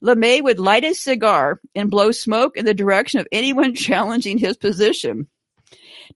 LeMay 0.03 0.43
would 0.43 0.59
light 0.59 0.85
a 0.85 0.95
cigar 0.95 1.61
and 1.75 1.91
blow 1.91 2.13
smoke 2.13 2.57
in 2.57 2.65
the 2.65 2.75
direction 2.75 3.21
of 3.21 3.29
anyone 3.33 3.75
challenging 3.87 4.39
his 4.39 4.57
position. 4.57 5.29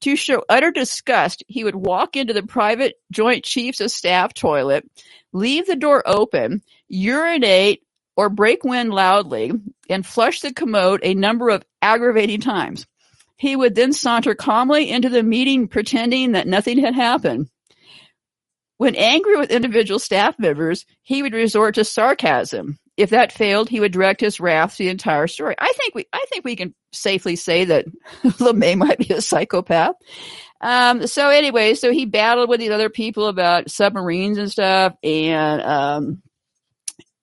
To 0.00 0.16
show 0.16 0.44
utter 0.48 0.70
disgust, 0.70 1.44
he 1.46 1.64
would 1.64 1.76
walk 1.76 2.16
into 2.16 2.32
the 2.32 2.42
private 2.42 2.94
Joint 3.12 3.44
Chiefs 3.44 3.80
of 3.80 3.90
Staff 3.90 4.34
toilet, 4.34 4.88
leave 5.32 5.66
the 5.66 5.76
door 5.76 6.02
open, 6.04 6.62
urinate 6.88 7.82
or 8.16 8.28
break 8.28 8.64
wind 8.64 8.92
loudly, 8.92 9.52
and 9.88 10.04
flush 10.04 10.40
the 10.40 10.52
commode 10.52 11.00
a 11.02 11.14
number 11.14 11.50
of 11.50 11.64
aggravating 11.80 12.40
times. 12.40 12.86
He 13.36 13.56
would 13.56 13.74
then 13.74 13.92
saunter 13.92 14.34
calmly 14.34 14.90
into 14.90 15.08
the 15.08 15.22
meeting 15.22 15.68
pretending 15.68 16.32
that 16.32 16.46
nothing 16.46 16.78
had 16.78 16.94
happened. 16.94 17.48
When 18.76 18.96
angry 18.96 19.36
with 19.36 19.50
individual 19.50 19.98
staff 19.98 20.38
members, 20.38 20.84
he 21.02 21.22
would 21.22 21.32
resort 21.32 21.76
to 21.76 21.84
sarcasm. 21.84 22.78
If 22.96 23.10
that 23.10 23.32
failed, 23.32 23.68
he 23.68 23.80
would 23.80 23.92
direct 23.92 24.20
his 24.20 24.38
wrath 24.38 24.76
to 24.76 24.84
the 24.84 24.88
entire 24.88 25.26
story. 25.26 25.56
I 25.58 25.72
think 25.76 25.94
we, 25.94 26.06
I 26.12 26.24
think 26.28 26.44
we 26.44 26.54
can 26.54 26.74
safely 26.92 27.36
say 27.36 27.64
that 27.64 27.86
LeMay 28.22 28.76
might 28.76 28.98
be 28.98 29.12
a 29.12 29.20
psychopath. 29.20 29.96
Um, 30.60 31.06
so 31.06 31.28
anyway, 31.28 31.74
so 31.74 31.92
he 31.92 32.06
battled 32.06 32.48
with 32.48 32.60
these 32.60 32.70
other 32.70 32.88
people 32.88 33.26
about 33.26 33.70
submarines 33.70 34.38
and 34.38 34.50
stuff, 34.50 34.94
and 35.02 35.62
um, 35.62 36.22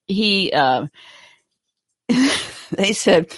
he, 0.08 0.52
uh, 0.52 0.88
they 2.72 2.94
said 2.94 3.34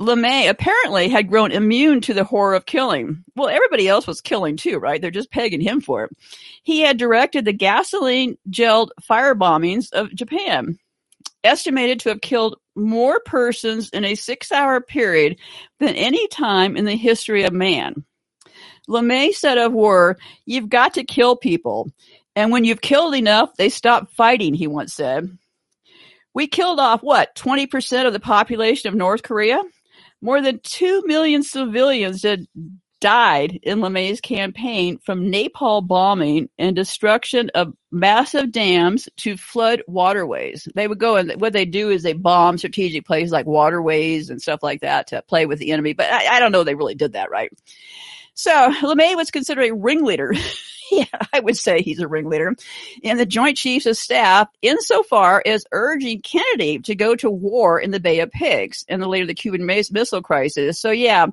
LeMay 0.00 0.48
apparently 0.48 1.10
had 1.10 1.28
grown 1.28 1.52
immune 1.52 2.00
to 2.00 2.14
the 2.14 2.24
horror 2.24 2.54
of 2.54 2.64
killing. 2.64 3.22
Well, 3.36 3.48
everybody 3.48 3.86
else 3.86 4.06
was 4.06 4.22
killing 4.22 4.56
too, 4.56 4.78
right? 4.78 5.00
They're 5.00 5.10
just 5.10 5.30
pegging 5.30 5.60
him 5.60 5.82
for 5.82 6.04
it. 6.04 6.10
He 6.62 6.80
had 6.80 6.96
directed 6.96 7.44
the 7.44 7.52
gasoline 7.52 8.38
gelled 8.48 8.88
fire 9.02 9.34
bombings 9.34 9.92
of 9.92 10.14
Japan, 10.14 10.78
estimated 11.44 12.00
to 12.00 12.08
have 12.08 12.22
killed 12.22 12.56
more 12.74 13.20
persons 13.20 13.90
in 13.90 14.06
a 14.06 14.14
six 14.14 14.50
hour 14.50 14.80
period 14.80 15.36
than 15.80 15.94
any 15.94 16.26
time 16.28 16.78
in 16.78 16.86
the 16.86 16.96
history 16.96 17.44
of 17.44 17.52
man. 17.52 18.02
LeMay 18.88 19.34
said 19.34 19.58
of 19.58 19.72
war, 19.72 20.16
you've 20.46 20.70
got 20.70 20.94
to 20.94 21.04
kill 21.04 21.36
people. 21.36 21.90
And 22.34 22.50
when 22.50 22.64
you've 22.64 22.80
killed 22.80 23.14
enough, 23.14 23.54
they 23.56 23.68
stop 23.68 24.10
fighting, 24.12 24.54
he 24.54 24.66
once 24.66 24.94
said. 24.94 25.36
We 26.32 26.46
killed 26.46 26.80
off 26.80 27.02
what, 27.02 27.34
20% 27.34 28.06
of 28.06 28.14
the 28.14 28.20
population 28.20 28.88
of 28.88 28.94
North 28.94 29.22
Korea? 29.22 29.60
More 30.22 30.40
than 30.42 30.60
2 30.62 31.02
million 31.06 31.42
civilians 31.42 32.22
did, 32.22 32.46
died 33.00 33.58
in 33.62 33.78
LeMay's 33.78 34.20
campaign 34.20 34.98
from 34.98 35.32
napalm 35.32 35.86
bombing 35.86 36.48
and 36.58 36.76
destruction 36.76 37.50
of 37.54 37.72
massive 37.90 38.52
dams 38.52 39.08
to 39.16 39.36
flood 39.36 39.82
waterways. 39.86 40.68
They 40.74 40.86
would 40.86 40.98
go 40.98 41.16
and 41.16 41.40
what 41.40 41.54
they 41.54 41.64
do 41.64 41.90
is 41.90 42.02
they 42.02 42.12
bomb 42.12 42.58
strategic 42.58 43.06
places 43.06 43.32
like 43.32 43.46
waterways 43.46 44.28
and 44.30 44.40
stuff 44.40 44.62
like 44.62 44.82
that 44.82 45.08
to 45.08 45.22
play 45.22 45.46
with 45.46 45.58
the 45.58 45.72
enemy. 45.72 45.94
But 45.94 46.10
I, 46.12 46.36
I 46.36 46.40
don't 46.40 46.52
know 46.52 46.62
they 46.62 46.74
really 46.74 46.94
did 46.94 47.14
that 47.14 47.30
right. 47.30 47.50
So 48.34 48.50
LeMay 48.52 49.16
was 49.16 49.30
considered 49.30 49.64
a 49.64 49.74
ringleader. 49.74 50.34
yeah, 51.00 51.04
I 51.32 51.40
would 51.40 51.56
say 51.56 51.82
he's 51.82 52.00
a 52.00 52.08
ringleader 52.08 52.54
in 53.02 53.16
the 53.16 53.26
Joint 53.26 53.56
Chiefs 53.56 53.86
of 53.86 53.96
Staff 53.96 54.48
insofar 54.62 55.42
as 55.44 55.64
urging 55.72 56.20
Kennedy 56.20 56.78
to 56.80 56.94
go 56.94 57.14
to 57.16 57.30
war 57.30 57.80
in 57.80 57.90
the 57.90 58.00
Bay 58.00 58.20
of 58.20 58.30
Pigs 58.30 58.84
and 58.88 59.02
the 59.02 59.08
later 59.08 59.26
the 59.26 59.34
Cuban 59.34 59.66
Missile 59.66 60.22
Crisis. 60.22 60.80
So 60.80 60.90
yeah, 60.90 61.26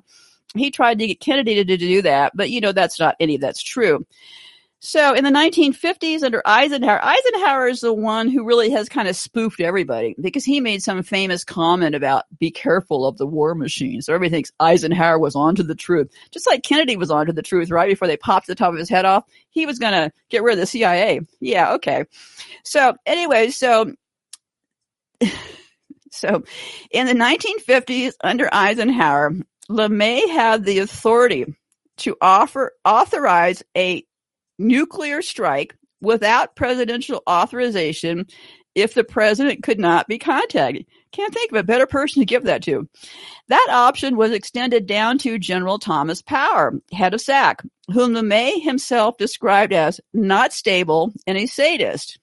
he 0.54 0.70
tried 0.70 0.98
to 0.98 1.06
get 1.06 1.20
Kennedy 1.20 1.64
to 1.64 1.76
do 1.76 2.02
that, 2.02 2.32
but 2.34 2.50
you 2.50 2.60
know 2.60 2.72
that's 2.72 2.98
not 2.98 3.16
any 3.20 3.36
of 3.36 3.40
that's 3.40 3.62
true. 3.62 4.06
So 4.80 5.12
in 5.12 5.24
the 5.24 5.30
1950s 5.30 6.22
under 6.22 6.40
Eisenhower, 6.44 7.04
Eisenhower 7.04 7.66
is 7.66 7.80
the 7.80 7.92
one 7.92 8.28
who 8.28 8.44
really 8.44 8.70
has 8.70 8.88
kind 8.88 9.08
of 9.08 9.16
spoofed 9.16 9.60
everybody 9.60 10.14
because 10.20 10.44
he 10.44 10.60
made 10.60 10.84
some 10.84 11.02
famous 11.02 11.42
comment 11.42 11.96
about 11.96 12.26
be 12.38 12.52
careful 12.52 13.04
of 13.04 13.18
the 13.18 13.26
war 13.26 13.56
machine. 13.56 14.00
So 14.02 14.14
everybody 14.14 14.36
thinks 14.36 14.52
Eisenhower 14.60 15.18
was 15.18 15.34
onto 15.34 15.64
the 15.64 15.74
truth. 15.74 16.12
Just 16.30 16.46
like 16.46 16.62
Kennedy 16.62 16.96
was 16.96 17.10
onto 17.10 17.32
the 17.32 17.42
truth 17.42 17.70
right 17.70 17.88
before 17.88 18.06
they 18.06 18.16
popped 18.16 18.46
the 18.46 18.54
top 18.54 18.72
of 18.72 18.78
his 18.78 18.88
head 18.88 19.04
off. 19.04 19.24
He 19.50 19.66
was 19.66 19.80
going 19.80 19.94
to 19.94 20.12
get 20.28 20.44
rid 20.44 20.52
of 20.52 20.60
the 20.60 20.66
CIA. 20.66 21.20
Yeah, 21.40 21.74
okay. 21.74 22.04
So 22.62 22.94
anyway, 23.04 23.50
so 23.50 23.92
so 26.12 26.44
in 26.92 27.06
the 27.06 27.14
1950s 27.14 28.12
under 28.22 28.48
Eisenhower, 28.52 29.32
LeMay 29.68 30.28
had 30.28 30.64
the 30.64 30.78
authority 30.78 31.56
to 31.98 32.16
offer 32.20 32.72
authorize 32.84 33.64
a 33.76 34.04
nuclear 34.58 35.22
strike 35.22 35.76
without 36.00 36.56
presidential 36.56 37.22
authorization 37.28 38.26
if 38.74 38.94
the 38.94 39.04
president 39.04 39.62
could 39.62 39.80
not 39.80 40.06
be 40.06 40.18
contacted. 40.18 40.86
Can't 41.10 41.34
think 41.34 41.50
of 41.50 41.58
a 41.58 41.64
better 41.64 41.86
person 41.86 42.20
to 42.20 42.26
give 42.26 42.44
that 42.44 42.62
to. 42.62 42.88
That 43.48 43.66
option 43.70 44.16
was 44.16 44.30
extended 44.30 44.86
down 44.86 45.18
to 45.18 45.38
General 45.38 45.78
Thomas 45.78 46.22
Power, 46.22 46.74
head 46.92 47.14
of 47.14 47.20
SAC, 47.20 47.64
whom 47.92 48.12
LeMay 48.12 48.62
himself 48.62 49.16
described 49.16 49.72
as 49.72 50.00
not 50.12 50.52
stable 50.52 51.12
and 51.26 51.36
a 51.36 51.46
sadist. 51.46 52.18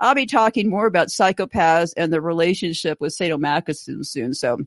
I'll 0.00 0.14
be 0.14 0.26
talking 0.26 0.70
more 0.70 0.86
about 0.86 1.08
psychopaths 1.08 1.92
and 1.96 2.12
the 2.12 2.22
relationship 2.22 3.00
with 3.00 3.16
sadomasochism 3.16 4.04
soon. 4.06 4.34
So 4.34 4.58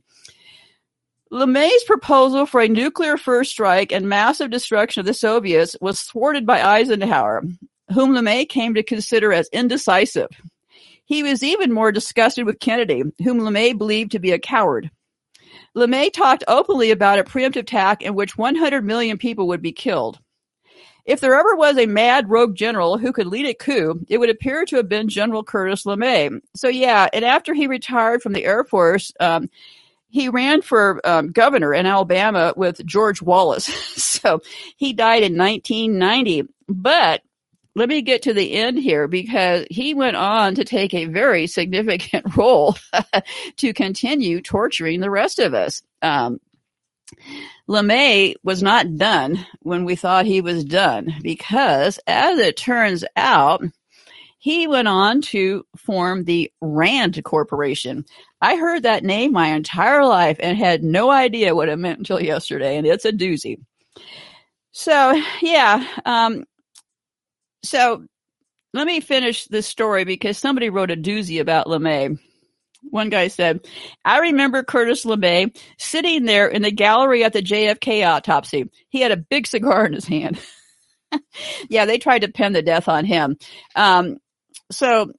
LeMay's 1.32 1.84
proposal 1.84 2.46
for 2.46 2.60
a 2.60 2.68
nuclear 2.68 3.16
first 3.16 3.50
strike 3.50 3.92
and 3.92 4.08
massive 4.08 4.50
destruction 4.50 5.00
of 5.00 5.06
the 5.06 5.14
Soviets 5.14 5.76
was 5.80 6.02
thwarted 6.02 6.46
by 6.46 6.62
Eisenhower, 6.62 7.42
whom 7.92 8.12
LeMay 8.12 8.48
came 8.48 8.74
to 8.74 8.82
consider 8.82 9.32
as 9.32 9.48
indecisive. 9.52 10.28
He 11.06 11.22
was 11.22 11.42
even 11.42 11.72
more 11.72 11.92
disgusted 11.92 12.46
with 12.46 12.60
Kennedy, 12.60 13.02
whom 13.22 13.40
LeMay 13.40 13.76
believed 13.76 14.12
to 14.12 14.18
be 14.18 14.32
a 14.32 14.38
coward. 14.38 14.90
LeMay 15.76 16.12
talked 16.12 16.44
openly 16.46 16.90
about 16.90 17.18
a 17.18 17.24
preemptive 17.24 17.56
attack 17.56 18.02
in 18.02 18.14
which 18.14 18.38
100 18.38 18.84
million 18.84 19.18
people 19.18 19.48
would 19.48 19.62
be 19.62 19.72
killed. 19.72 20.18
If 21.04 21.20
there 21.20 21.34
ever 21.34 21.54
was 21.56 21.76
a 21.76 21.86
mad 21.86 22.30
rogue 22.30 22.54
general 22.54 22.96
who 22.96 23.12
could 23.12 23.26
lead 23.26 23.46
a 23.46 23.54
coup, 23.54 24.00
it 24.08 24.18
would 24.18 24.30
appear 24.30 24.64
to 24.64 24.76
have 24.76 24.88
been 24.88 25.08
General 25.08 25.44
Curtis 25.44 25.84
LeMay. 25.84 26.40
So 26.56 26.68
yeah, 26.68 27.08
and 27.12 27.24
after 27.24 27.52
he 27.52 27.66
retired 27.66 28.22
from 28.22 28.32
the 28.32 28.44
Air 28.44 28.64
Force, 28.64 29.12
um, 29.20 29.50
he 30.14 30.28
ran 30.28 30.62
for 30.62 31.00
um, 31.04 31.32
governor 31.32 31.74
in 31.74 31.86
Alabama 31.86 32.54
with 32.56 32.86
George 32.86 33.20
Wallace. 33.20 33.64
so 33.96 34.42
he 34.76 34.92
died 34.92 35.24
in 35.24 35.36
1990. 35.36 36.44
But 36.68 37.22
let 37.74 37.88
me 37.88 38.00
get 38.00 38.22
to 38.22 38.32
the 38.32 38.52
end 38.52 38.78
here 38.78 39.08
because 39.08 39.66
he 39.72 39.92
went 39.92 40.14
on 40.14 40.54
to 40.54 40.64
take 40.64 40.94
a 40.94 41.06
very 41.06 41.48
significant 41.48 42.36
role 42.36 42.76
to 43.56 43.72
continue 43.72 44.40
torturing 44.40 45.00
the 45.00 45.10
rest 45.10 45.40
of 45.40 45.52
us. 45.52 45.82
Um, 46.00 46.38
LeMay 47.68 48.36
was 48.44 48.62
not 48.62 48.96
done 48.96 49.44
when 49.62 49.84
we 49.84 49.96
thought 49.96 50.26
he 50.26 50.40
was 50.40 50.64
done 50.64 51.12
because, 51.22 51.98
as 52.06 52.38
it 52.38 52.56
turns 52.56 53.04
out, 53.16 53.64
he 54.44 54.66
went 54.66 54.88
on 54.88 55.22
to 55.22 55.64
form 55.74 56.24
the 56.24 56.52
Rand 56.60 57.18
Corporation. 57.24 58.04
I 58.42 58.56
heard 58.56 58.82
that 58.82 59.02
name 59.02 59.32
my 59.32 59.46
entire 59.54 60.04
life 60.04 60.36
and 60.38 60.58
had 60.58 60.84
no 60.84 61.10
idea 61.10 61.54
what 61.54 61.70
it 61.70 61.78
meant 61.78 61.96
until 61.96 62.20
yesterday, 62.20 62.76
and 62.76 62.86
it's 62.86 63.06
a 63.06 63.12
doozy. 63.12 63.56
So, 64.70 65.18
yeah. 65.40 65.86
Um, 66.04 66.44
so, 67.62 68.04
let 68.74 68.86
me 68.86 69.00
finish 69.00 69.46
this 69.46 69.66
story 69.66 70.04
because 70.04 70.36
somebody 70.36 70.68
wrote 70.68 70.90
a 70.90 70.96
doozy 70.96 71.40
about 71.40 71.66
LeMay. 71.66 72.18
One 72.82 73.08
guy 73.08 73.28
said, 73.28 73.66
I 74.04 74.18
remember 74.18 74.62
Curtis 74.62 75.06
LeMay 75.06 75.56
sitting 75.78 76.26
there 76.26 76.48
in 76.48 76.60
the 76.60 76.70
gallery 76.70 77.24
at 77.24 77.32
the 77.32 77.42
JFK 77.42 78.06
autopsy. 78.06 78.70
He 78.90 79.00
had 79.00 79.10
a 79.10 79.16
big 79.16 79.46
cigar 79.46 79.86
in 79.86 79.94
his 79.94 80.04
hand. 80.04 80.38
yeah, 81.70 81.86
they 81.86 81.96
tried 81.96 82.18
to 82.18 82.28
pin 82.28 82.52
the 82.52 82.60
death 82.60 82.88
on 82.88 83.06
him. 83.06 83.38
Um, 83.74 84.18
so 84.70 85.12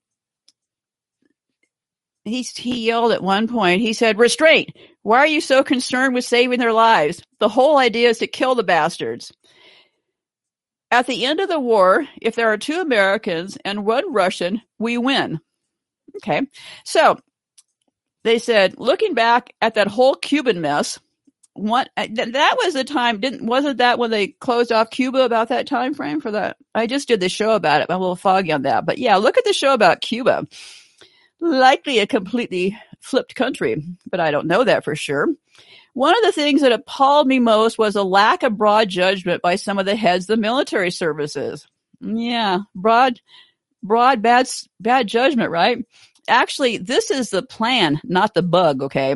he, 2.23 2.41
he 2.41 2.85
yelled 2.85 3.11
at 3.11 3.23
one 3.23 3.47
point, 3.47 3.81
he 3.81 3.93
said, 3.93 4.17
restraint. 4.17 4.75
Why 5.03 5.19
are 5.19 5.27
you 5.27 5.41
so 5.41 5.63
concerned 5.63 6.15
with 6.15 6.25
saving 6.25 6.59
their 6.59 6.73
lives? 6.73 7.21
The 7.39 7.49
whole 7.49 7.77
idea 7.77 8.09
is 8.09 8.17
to 8.19 8.27
kill 8.27 8.55
the 8.55 8.63
bastards. 8.63 9.31
At 10.89 11.07
the 11.07 11.25
end 11.25 11.39
of 11.39 11.49
the 11.49 11.59
war, 11.59 12.07
if 12.21 12.35
there 12.35 12.51
are 12.51 12.57
two 12.57 12.79
Americans 12.79 13.57
and 13.63 13.85
one 13.85 14.11
Russian, 14.11 14.61
we 14.79 14.97
win. 14.97 15.39
Okay. 16.17 16.47
So 16.83 17.19
they 18.23 18.39
said, 18.39 18.79
looking 18.79 19.13
back 19.13 19.53
at 19.61 19.75
that 19.75 19.87
whole 19.87 20.15
Cuban 20.15 20.61
mess, 20.61 20.99
what 21.55 21.89
uh, 21.95 22.05
that 22.09 22.57
was 22.63 22.73
the 22.73 22.83
time 22.83 23.21
didn't 23.21 23.45
wasn't 23.45 23.77
that 23.77 23.97
when 23.97 24.11
they 24.11 24.27
closed 24.27 24.73
off 24.73 24.89
Cuba 24.89 25.23
about 25.23 25.49
that 25.49 25.67
time 25.67 25.93
frame 25.93 26.19
for 26.19 26.31
that? 26.31 26.57
I 26.75 26.85
just 26.85 27.07
did 27.07 27.21
the 27.21 27.29
show 27.29 27.53
about 27.53 27.81
it. 27.81 27.87
I'm 27.89 27.95
a 27.95 27.99
little 27.99 28.17
foggy 28.17 28.51
on 28.51 28.63
that, 28.63 28.85
but 28.85 28.97
yeah, 28.97 29.15
look 29.15 29.37
at 29.37 29.45
the 29.45 29.53
show 29.53 29.73
about 29.73 30.01
Cuba. 30.01 30.45
Likely 31.39 31.99
a 31.99 32.07
completely 32.07 32.77
flipped 32.99 33.35
country, 33.35 33.83
but 34.09 34.19
I 34.19 34.31
don't 34.31 34.47
know 34.47 34.65
that 34.65 34.83
for 34.83 34.95
sure. 34.95 35.27
One 35.93 36.15
of 36.17 36.23
the 36.23 36.33
things 36.33 36.61
that 36.61 36.73
appalled 36.73 37.25
me 37.25 37.39
most 37.39 37.77
was 37.77 37.95
a 37.95 38.03
lack 38.03 38.43
of 38.43 38.57
broad 38.57 38.89
judgment 38.89 39.41
by 39.41 39.55
some 39.55 39.79
of 39.79 39.85
the 39.85 39.95
heads 39.95 40.25
of 40.25 40.35
the 40.35 40.41
military 40.41 40.91
services. 40.91 41.65
Yeah, 42.01 42.59
broad, 42.75 43.21
broad, 43.81 44.21
bad, 44.21 44.49
bad 44.81 45.07
judgment, 45.07 45.51
right? 45.51 45.85
Actually, 46.27 46.77
this 46.77 47.11
is 47.11 47.29
the 47.29 47.43
plan, 47.43 48.01
not 48.03 48.33
the 48.33 48.41
bug, 48.41 48.81
okay? 48.81 49.15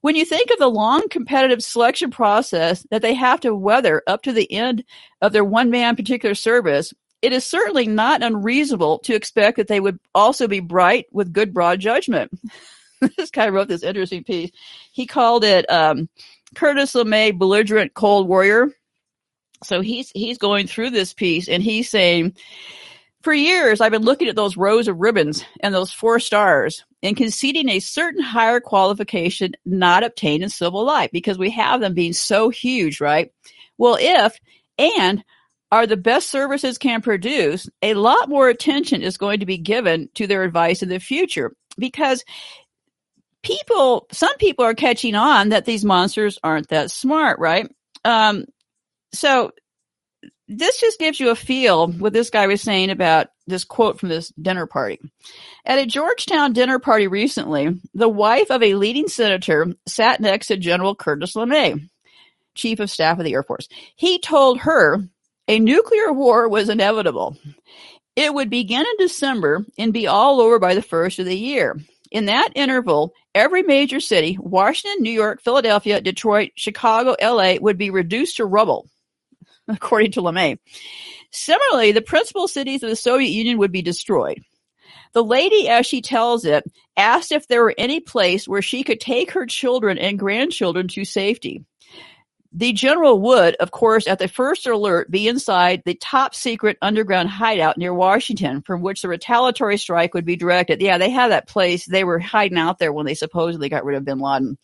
When 0.00 0.16
you 0.16 0.24
think 0.24 0.50
of 0.50 0.58
the 0.58 0.68
long 0.68 1.08
competitive 1.08 1.62
selection 1.62 2.10
process 2.10 2.86
that 2.90 3.02
they 3.02 3.14
have 3.14 3.40
to 3.40 3.54
weather 3.54 4.02
up 4.06 4.22
to 4.22 4.32
the 4.32 4.50
end 4.52 4.84
of 5.20 5.32
their 5.32 5.44
one 5.44 5.70
man 5.70 5.94
particular 5.96 6.34
service, 6.34 6.92
it 7.22 7.32
is 7.32 7.44
certainly 7.44 7.86
not 7.86 8.22
unreasonable 8.22 8.98
to 9.00 9.14
expect 9.14 9.58
that 9.58 9.68
they 9.68 9.80
would 9.80 9.98
also 10.14 10.48
be 10.48 10.60
bright 10.60 11.06
with 11.12 11.32
good 11.32 11.52
broad 11.52 11.78
judgment. 11.78 12.32
this 13.16 13.30
guy 13.30 13.48
wrote 13.48 13.68
this 13.68 13.82
interesting 13.82 14.24
piece. 14.24 14.50
He 14.92 15.06
called 15.06 15.44
it 15.44 15.70
um, 15.70 16.08
Curtis 16.54 16.94
LeMay 16.94 17.36
belligerent 17.36 17.94
cold 17.94 18.28
warrior. 18.28 18.70
So 19.62 19.82
he's 19.82 20.10
he's 20.14 20.38
going 20.38 20.66
through 20.66 20.90
this 20.90 21.12
piece 21.12 21.48
and 21.48 21.62
he's 21.62 21.90
saying, 21.90 22.34
for 23.22 23.32
years 23.32 23.80
I've 23.80 23.92
been 23.92 24.04
looking 24.04 24.28
at 24.28 24.36
those 24.36 24.56
rows 24.56 24.88
of 24.88 24.98
ribbons 24.98 25.44
and 25.60 25.74
those 25.74 25.92
four 25.92 26.20
stars 26.20 26.84
and 27.02 27.16
conceding 27.16 27.68
a 27.68 27.80
certain 27.80 28.22
higher 28.22 28.60
qualification 28.60 29.52
not 29.64 30.02
obtained 30.04 30.42
in 30.42 30.48
civil 30.48 30.84
life 30.84 31.10
because 31.12 31.38
we 31.38 31.50
have 31.50 31.80
them 31.80 31.94
being 31.94 32.12
so 32.12 32.48
huge, 32.48 33.00
right? 33.00 33.32
Well, 33.78 33.96
if 34.00 34.38
and 34.78 35.24
are 35.72 35.86
the 35.86 35.96
best 35.96 36.30
services 36.30 36.78
can 36.78 37.00
produce, 37.00 37.68
a 37.82 37.94
lot 37.94 38.28
more 38.28 38.48
attention 38.48 39.02
is 39.02 39.16
going 39.16 39.40
to 39.40 39.46
be 39.46 39.58
given 39.58 40.08
to 40.14 40.26
their 40.26 40.42
advice 40.42 40.82
in 40.82 40.88
the 40.88 40.98
future 40.98 41.54
because 41.78 42.24
people, 43.42 44.06
some 44.10 44.36
people 44.38 44.64
are 44.64 44.74
catching 44.74 45.14
on 45.14 45.50
that 45.50 45.64
these 45.64 45.84
monsters 45.84 46.38
aren't 46.42 46.68
that 46.68 46.90
smart, 46.90 47.38
right? 47.38 47.70
Um, 48.04 48.46
so 49.12 49.52
this 50.50 50.80
just 50.80 50.98
gives 50.98 51.20
you 51.20 51.30
a 51.30 51.36
feel 51.36 51.92
what 51.92 52.12
this 52.12 52.28
guy 52.28 52.48
was 52.48 52.60
saying 52.60 52.90
about 52.90 53.28
this 53.46 53.62
quote 53.62 54.00
from 54.00 54.08
this 54.08 54.30
dinner 54.30 54.66
party. 54.66 54.98
At 55.64 55.78
a 55.78 55.86
Georgetown 55.86 56.52
dinner 56.52 56.80
party 56.80 57.06
recently, 57.06 57.80
the 57.94 58.08
wife 58.08 58.50
of 58.50 58.60
a 58.60 58.74
leading 58.74 59.06
senator 59.06 59.68
sat 59.86 60.20
next 60.20 60.48
to 60.48 60.56
General 60.56 60.96
Curtis 60.96 61.34
LeMay, 61.34 61.88
Chief 62.56 62.80
of 62.80 62.90
Staff 62.90 63.20
of 63.20 63.24
the 63.24 63.34
Air 63.34 63.44
Force. 63.44 63.68
He 63.94 64.18
told 64.18 64.58
her 64.58 64.98
a 65.46 65.60
nuclear 65.60 66.12
war 66.12 66.48
was 66.48 66.68
inevitable. 66.68 67.36
It 68.16 68.34
would 68.34 68.50
begin 68.50 68.80
in 68.80 68.96
December 68.98 69.64
and 69.78 69.92
be 69.92 70.08
all 70.08 70.40
over 70.40 70.58
by 70.58 70.74
the 70.74 70.82
first 70.82 71.20
of 71.20 71.26
the 71.26 71.38
year. 71.38 71.78
In 72.10 72.26
that 72.26 72.50
interval, 72.56 73.14
every 73.36 73.62
major 73.62 74.00
city, 74.00 74.36
Washington, 74.40 75.04
New 75.04 75.12
York, 75.12 75.42
Philadelphia, 75.42 76.00
Detroit, 76.00 76.50
Chicago, 76.56 77.14
LA, 77.22 77.54
would 77.60 77.78
be 77.78 77.90
reduced 77.90 78.38
to 78.38 78.44
rubble, 78.44 78.89
according 79.74 80.12
to 80.12 80.22
LeMay. 80.22 80.58
Similarly, 81.32 81.92
the 81.92 82.02
principal 82.02 82.48
cities 82.48 82.82
of 82.82 82.90
the 82.90 82.96
Soviet 82.96 83.30
Union 83.30 83.58
would 83.58 83.72
be 83.72 83.82
destroyed. 83.82 84.40
The 85.12 85.24
lady, 85.24 85.68
as 85.68 85.86
she 85.86 86.02
tells 86.02 86.44
it, 86.44 86.64
asked 86.96 87.32
if 87.32 87.48
there 87.48 87.62
were 87.62 87.74
any 87.76 88.00
place 88.00 88.46
where 88.46 88.62
she 88.62 88.84
could 88.84 89.00
take 89.00 89.32
her 89.32 89.46
children 89.46 89.98
and 89.98 90.18
grandchildren 90.18 90.88
to 90.88 91.04
safety. 91.04 91.64
The 92.52 92.72
general 92.72 93.20
would, 93.20 93.54
of 93.56 93.70
course, 93.70 94.08
at 94.08 94.18
the 94.18 94.26
first 94.26 94.66
alert, 94.66 95.08
be 95.08 95.28
inside 95.28 95.82
the 95.84 95.94
top 95.94 96.34
secret 96.34 96.78
underground 96.82 97.28
hideout 97.28 97.78
near 97.78 97.94
Washington, 97.94 98.62
from 98.62 98.82
which 98.82 99.02
the 99.02 99.08
retaliatory 99.08 99.76
strike 99.76 100.14
would 100.14 100.24
be 100.24 100.34
directed. 100.34 100.80
Yeah, 100.80 100.98
they 100.98 101.10
had 101.10 101.30
that 101.30 101.48
place. 101.48 101.86
They 101.86 102.02
were 102.02 102.18
hiding 102.18 102.58
out 102.58 102.80
there 102.80 102.92
when 102.92 103.06
they 103.06 103.14
supposedly 103.14 103.68
got 103.68 103.84
rid 103.84 103.96
of 103.96 104.04
bin 104.04 104.18
Laden. 104.18 104.58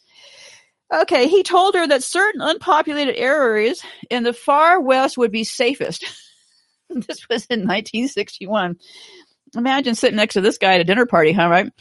Okay, 0.92 1.26
he 1.28 1.42
told 1.42 1.74
her 1.74 1.86
that 1.86 2.04
certain 2.04 2.40
unpopulated 2.40 3.16
areas 3.16 3.82
in 4.08 4.22
the 4.22 4.32
far 4.32 4.80
west 4.80 5.18
would 5.18 5.32
be 5.32 5.42
safest. 5.44 6.04
this 6.90 7.28
was 7.28 7.46
in 7.46 7.60
1961. 7.60 8.76
Imagine 9.56 9.94
sitting 9.94 10.16
next 10.16 10.34
to 10.34 10.40
this 10.40 10.58
guy 10.58 10.74
at 10.74 10.80
a 10.80 10.84
dinner 10.84 11.06
party, 11.06 11.32
huh, 11.32 11.48
right? 11.48 11.72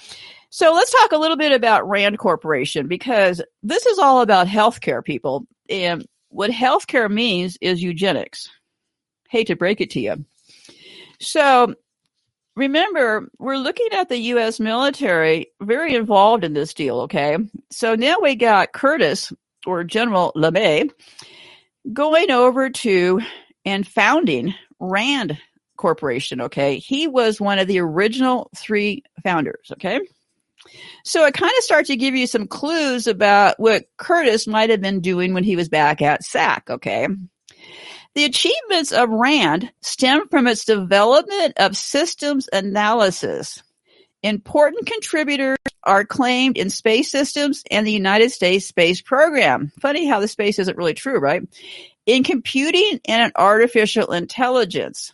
So 0.49 0.73
let's 0.73 0.91
talk 0.91 1.11
a 1.11 1.17
little 1.17 1.37
bit 1.37 1.51
about 1.51 1.87
Rand 1.87 2.17
Corporation 2.17 2.87
because 2.87 3.41
this 3.61 3.85
is 3.85 3.99
all 3.99 4.21
about 4.21 4.47
healthcare, 4.47 5.03
people. 5.03 5.45
And 5.69 6.05
what 6.29 6.49
healthcare 6.49 7.09
means 7.09 7.57
is 7.61 7.83
eugenics. 7.83 8.49
Hate 9.29 9.47
to 9.47 9.55
break 9.55 9.81
it 9.81 9.91
to 9.91 9.99
you. 9.99 10.25
So 11.19 11.75
remember, 12.55 13.29
we're 13.37 13.57
looking 13.57 13.89
at 13.93 14.09
the 14.09 14.17
U.S. 14.17 14.59
military 14.59 15.47
very 15.61 15.95
involved 15.95 16.43
in 16.43 16.53
this 16.53 16.73
deal, 16.73 17.01
okay? 17.01 17.37
So 17.71 17.95
now 17.95 18.17
we 18.21 18.35
got 18.35 18.73
Curtis 18.73 19.31
or 19.65 19.83
General 19.83 20.31
LeMay 20.35 20.89
going 21.91 22.31
over 22.31 22.69
to 22.69 23.21
and 23.65 23.87
founding 23.87 24.53
Rand 24.79 25.37
Corporation, 25.77 26.41
okay? 26.41 26.77
He 26.77 27.07
was 27.07 27.41
one 27.41 27.59
of 27.59 27.67
the 27.67 27.79
original 27.79 28.49
three 28.55 29.03
founders, 29.23 29.71
okay? 29.73 30.01
So 31.03 31.25
it 31.25 31.33
kind 31.33 31.53
of 31.57 31.63
starts 31.63 31.89
to 31.89 31.95
give 31.95 32.15
you 32.15 32.27
some 32.27 32.47
clues 32.47 33.07
about 33.07 33.59
what 33.59 33.85
Curtis 33.97 34.47
might 34.47 34.69
have 34.69 34.81
been 34.81 35.01
doing 35.01 35.33
when 35.33 35.43
he 35.43 35.55
was 35.55 35.69
back 35.69 36.01
at 36.01 36.23
SAC, 36.23 36.69
okay? 36.69 37.07
The 38.15 38.23
achievements 38.23 38.93
of 38.93 39.09
RAND 39.09 39.71
stem 39.81 40.29
from 40.29 40.47
its 40.47 40.63
development 40.63 41.55
of 41.57 41.75
systems 41.75 42.47
analysis. 42.51 43.61
Important 44.23 44.87
contributors 44.87 45.57
are 45.83 46.05
claimed 46.05 46.57
in 46.57 46.69
space 46.69 47.11
systems 47.11 47.63
and 47.69 47.85
the 47.85 47.91
United 47.91 48.31
States 48.31 48.65
space 48.65 49.01
program. 49.01 49.71
Funny 49.81 50.07
how 50.07 50.21
the 50.21 50.27
space 50.27 50.59
isn't 50.59 50.77
really 50.77 50.93
true, 50.93 51.19
right? 51.19 51.43
In 52.05 52.23
computing 52.23 53.01
and 53.05 53.23
in 53.23 53.31
artificial 53.35 54.13
intelligence 54.13 55.11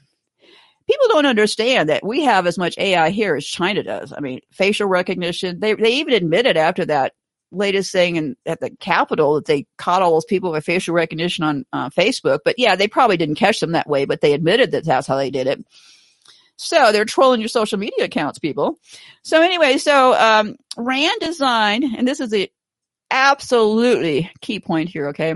people 0.91 1.07
don't 1.07 1.25
understand 1.25 1.89
that 1.89 2.05
we 2.05 2.23
have 2.23 2.47
as 2.47 2.57
much 2.57 2.77
AI 2.77 3.11
here 3.11 3.35
as 3.35 3.45
China 3.45 3.83
does. 3.83 4.13
I 4.15 4.19
mean, 4.19 4.41
facial 4.51 4.87
recognition. 4.87 5.59
They 5.59 5.73
they 5.73 5.95
even 5.95 6.13
admitted 6.13 6.57
after 6.57 6.85
that 6.85 7.13
latest 7.51 7.91
thing 7.91 8.15
in, 8.15 8.35
at 8.45 8.59
the 8.59 8.69
Capitol 8.79 9.35
that 9.35 9.45
they 9.45 9.65
caught 9.77 10.01
all 10.01 10.13
those 10.13 10.25
people 10.25 10.51
with 10.51 10.65
facial 10.65 10.93
recognition 10.93 11.43
on 11.43 11.65
uh, 11.73 11.89
Facebook. 11.89 12.39
But 12.45 12.57
yeah, 12.57 12.75
they 12.75 12.87
probably 12.87 13.17
didn't 13.17 13.35
catch 13.35 13.59
them 13.59 13.73
that 13.73 13.89
way, 13.89 14.05
but 14.05 14.21
they 14.21 14.33
admitted 14.33 14.71
that 14.71 14.85
that's 14.85 15.07
how 15.07 15.17
they 15.17 15.31
did 15.31 15.47
it. 15.47 15.63
So 16.57 16.91
they're 16.91 17.05
trolling 17.05 17.39
your 17.41 17.49
social 17.49 17.79
media 17.79 18.05
accounts, 18.05 18.37
people. 18.37 18.79
So 19.23 19.41
anyway, 19.41 19.77
so 19.77 20.13
um, 20.13 20.57
Rand 20.77 21.19
designed, 21.19 21.83
and 21.83 22.07
this 22.07 22.19
is 22.19 22.29
the 22.29 22.51
absolutely 23.09 24.31
key 24.41 24.59
point 24.59 24.89
here. 24.89 25.07
Okay, 25.07 25.33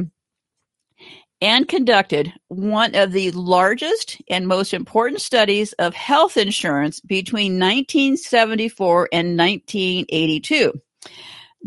and 1.42 1.68
conducted 1.68 2.32
one 2.48 2.96
of 2.96 3.12
the 3.12 3.32
largest 3.32 4.22
and 4.30 4.48
most 4.48 4.74
important 4.74 5.22
studies 5.22 5.74
of 5.74 5.94
health 5.94 6.38
insurance 6.38 7.00
between 7.02 7.60
1974 7.60 9.10
and 9.12 9.38
1982. 9.38 10.74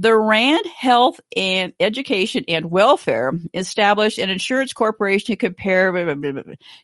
The 0.00 0.16
RAND 0.16 0.64
Health 0.64 1.20
and 1.36 1.72
Education 1.80 2.44
and 2.46 2.70
Welfare 2.70 3.32
established 3.52 4.18
an 4.18 4.30
insurance 4.30 4.72
corporation 4.72 5.26
to 5.26 5.36
compare. 5.36 5.92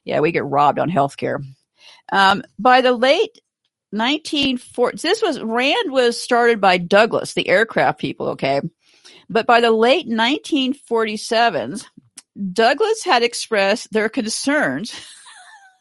Yeah, 0.05 0.19
we 0.19 0.33
get 0.33 0.45
robbed 0.45 0.81
on 0.81 0.91
healthcare. 0.91 1.39
Um, 2.11 2.43
by 2.59 2.81
the 2.81 2.91
late 2.91 3.41
1940s, 3.95 5.01
this 5.01 5.23
was 5.23 5.41
RAND 5.41 5.93
was 5.93 6.21
started 6.21 6.61
by 6.61 6.77
Douglas, 6.79 7.35
the 7.35 7.49
aircraft 7.49 8.01
people. 8.01 8.31
Okay, 8.31 8.61
but 9.31 9.47
by 9.47 9.61
the 9.61 9.71
late 9.71 10.09
1947s, 10.09 11.87
Douglas 12.53 13.05
had 13.05 13.23
expressed 13.23 13.93
their 13.93 14.09
concerns 14.09 14.93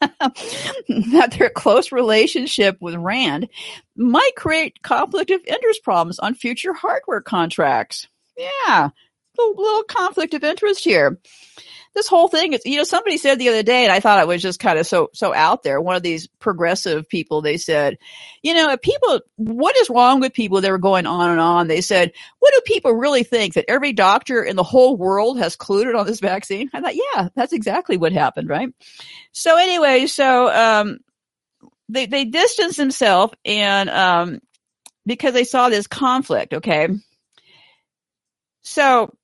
that 0.00 1.36
their 1.38 1.50
close 1.50 1.92
relationship 1.92 2.76
with 2.80 2.94
Rand 2.94 3.48
might 3.96 4.32
create 4.36 4.82
conflict 4.82 5.30
of 5.30 5.44
interest 5.46 5.82
problems 5.82 6.18
on 6.18 6.34
future 6.34 6.72
hardware 6.72 7.20
contracts. 7.20 8.06
Yeah, 8.36 8.90
a 9.38 9.42
little 9.42 9.84
conflict 9.84 10.34
of 10.34 10.44
interest 10.44 10.84
here 10.84 11.18
this 11.94 12.08
whole 12.08 12.26
thing 12.26 12.52
is, 12.52 12.62
you 12.64 12.76
know, 12.76 12.84
somebody 12.84 13.16
said 13.16 13.38
the 13.38 13.48
other 13.48 13.62
day, 13.62 13.84
and 13.84 13.92
I 13.92 14.00
thought 14.00 14.20
it 14.20 14.26
was 14.26 14.42
just 14.42 14.58
kind 14.58 14.78
of 14.78 14.86
so, 14.86 15.10
so 15.12 15.32
out 15.32 15.62
there. 15.62 15.80
One 15.80 15.94
of 15.94 16.02
these 16.02 16.26
progressive 16.26 17.08
people, 17.08 17.40
they 17.40 17.56
said, 17.56 17.98
you 18.42 18.52
know, 18.52 18.76
people, 18.76 19.20
what 19.36 19.76
is 19.76 19.90
wrong 19.90 20.20
with 20.20 20.32
people? 20.32 20.60
They 20.60 20.72
were 20.72 20.78
going 20.78 21.06
on 21.06 21.30
and 21.30 21.40
on. 21.40 21.68
They 21.68 21.80
said, 21.80 22.12
what 22.40 22.52
do 22.52 22.60
people 22.64 22.92
really 22.92 23.22
think 23.22 23.54
that 23.54 23.66
every 23.68 23.92
doctor 23.92 24.42
in 24.42 24.56
the 24.56 24.64
whole 24.64 24.96
world 24.96 25.38
has 25.38 25.56
colluded 25.56 25.98
on 25.98 26.06
this 26.06 26.20
vaccine? 26.20 26.68
I 26.72 26.80
thought, 26.80 26.96
yeah, 26.96 27.28
that's 27.36 27.52
exactly 27.52 27.96
what 27.96 28.12
happened, 28.12 28.48
right? 28.48 28.74
So 29.30 29.56
anyway, 29.56 30.06
so, 30.06 30.52
um, 30.52 30.98
they, 31.88 32.06
they 32.06 32.24
distanced 32.24 32.76
themselves 32.76 33.34
and, 33.44 33.88
um, 33.88 34.40
because 35.06 35.34
they 35.34 35.44
saw 35.44 35.68
this 35.68 35.86
conflict, 35.86 36.54
okay? 36.54 36.88
So 38.62 39.14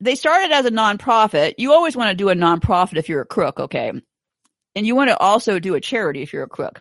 they 0.00 0.14
started 0.14 0.52
as 0.52 0.66
a 0.66 0.70
nonprofit. 0.70 1.54
You 1.58 1.72
always 1.72 1.96
want 1.96 2.10
to 2.10 2.14
do 2.14 2.30
a 2.30 2.34
nonprofit 2.34 2.96
if 2.96 3.08
you're 3.08 3.22
a 3.22 3.26
crook, 3.26 3.60
okay? 3.60 3.92
And 4.74 4.86
you 4.86 4.94
want 4.94 5.10
to 5.10 5.18
also 5.18 5.58
do 5.58 5.74
a 5.74 5.80
charity 5.80 6.22
if 6.22 6.32
you're 6.32 6.44
a 6.44 6.48
crook. 6.48 6.80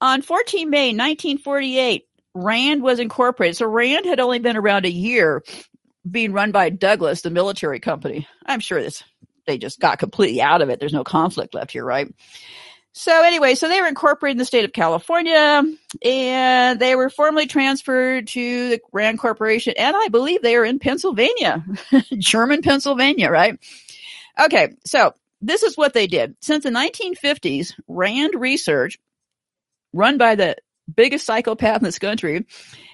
On 0.00 0.22
14 0.22 0.70
May 0.70 0.88
1948, 0.88 2.04
RAND 2.34 2.82
was 2.82 2.98
incorporated. 2.98 3.56
So 3.56 3.66
RAND 3.66 4.06
had 4.06 4.20
only 4.20 4.38
been 4.38 4.56
around 4.56 4.84
a 4.84 4.90
year 4.90 5.42
being 6.08 6.32
run 6.32 6.52
by 6.52 6.70
Douglas, 6.70 7.22
the 7.22 7.30
military 7.30 7.80
company. 7.80 8.28
I'm 8.44 8.60
sure 8.60 8.82
this 8.82 9.02
they 9.46 9.58
just 9.58 9.80
got 9.80 9.98
completely 9.98 10.40
out 10.40 10.62
of 10.62 10.70
it. 10.70 10.80
There's 10.80 10.92
no 10.92 11.04
conflict 11.04 11.54
left 11.54 11.72
here, 11.72 11.84
right? 11.84 12.12
So 12.96 13.24
anyway, 13.24 13.56
so 13.56 13.68
they 13.68 13.80
were 13.80 13.88
incorporated 13.88 14.36
in 14.36 14.38
the 14.38 14.44
state 14.44 14.64
of 14.64 14.72
California 14.72 15.64
and 16.04 16.78
they 16.78 16.94
were 16.94 17.10
formally 17.10 17.46
transferred 17.46 18.28
to 18.28 18.68
the 18.70 18.80
Rand 18.92 19.18
Corporation. 19.18 19.74
And 19.76 19.96
I 19.96 20.08
believe 20.08 20.42
they 20.42 20.54
are 20.54 20.64
in 20.64 20.78
Pennsylvania, 20.78 21.64
German 22.18 22.62
Pennsylvania, 22.62 23.30
right? 23.30 23.58
Okay. 24.40 24.76
So 24.86 25.12
this 25.40 25.64
is 25.64 25.76
what 25.76 25.92
they 25.92 26.06
did. 26.06 26.36
Since 26.40 26.62
the 26.62 26.70
1950s, 26.70 27.74
Rand 27.88 28.34
Research, 28.36 29.00
run 29.92 30.16
by 30.16 30.36
the 30.36 30.56
biggest 30.94 31.26
psychopath 31.26 31.78
in 31.78 31.84
this 31.84 31.98
country, 31.98 32.46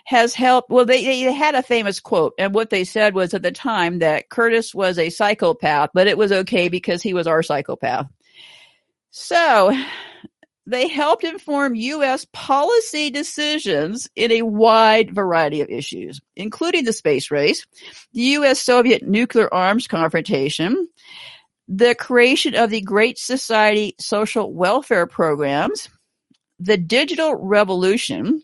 has 0.07 0.35
helped. 0.35 0.71
Well, 0.71 0.87
they, 0.87 1.05
they 1.05 1.33
had 1.33 1.55
a 1.55 1.63
famous 1.63 2.01
quote, 2.01 2.33
and 2.39 2.55
what 2.55 2.71
they 2.71 2.85
said 2.85 3.15
was 3.15 3.35
at 3.35 3.43
the 3.43 3.53
time 3.53 3.99
that 3.99 4.31
Curtis 4.31 4.75
was 4.75 4.99
a 4.99 5.11
psychopath, 5.11 5.91
but 5.93 6.07
it 6.07 6.17
was 6.17 6.33
okay 6.33 6.69
because 6.69 7.03
he 7.03 7.13
was 7.13 7.27
our 7.27 7.43
psychopath. 7.43 8.07
So 9.11 9.77
they 10.67 10.89
helped 10.89 11.25
inform 11.25 11.75
U.S. 11.75 12.27
policy 12.33 13.11
decisions 13.11 14.09
in 14.15 14.31
a 14.31 14.43
wide 14.43 15.13
variety 15.13 15.61
of 15.61 15.69
issues, 15.69 16.21
including 16.37 16.85
the 16.85 16.93
space 16.93 17.31
race, 17.31 17.67
the 18.13 18.21
U.S. 18.21 18.61
Soviet 18.61 19.03
nuclear 19.03 19.53
arms 19.53 19.89
confrontation, 19.89 20.89
the 21.67 21.95
creation 21.95 22.55
of 22.55 22.71
the 22.71 22.83
Great 22.83 23.19
Society 23.19 23.95
social 23.99 24.53
welfare 24.53 25.07
programs, 25.07 25.89
the 26.59 26.77
digital 26.77 27.35
revolution, 27.35 28.43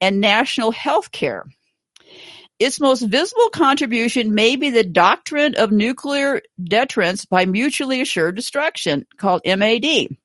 and 0.00 0.20
national 0.20 0.70
health 0.70 1.10
care. 1.10 1.44
Its 2.58 2.80
most 2.80 3.02
visible 3.02 3.50
contribution 3.50 4.34
may 4.34 4.56
be 4.56 4.70
the 4.70 4.84
doctrine 4.84 5.54
of 5.56 5.70
nuclear 5.70 6.40
deterrence 6.62 7.26
by 7.26 7.44
mutually 7.44 8.00
assured 8.00 8.34
destruction, 8.34 9.06
called 9.18 9.42
MAD. 9.44 10.16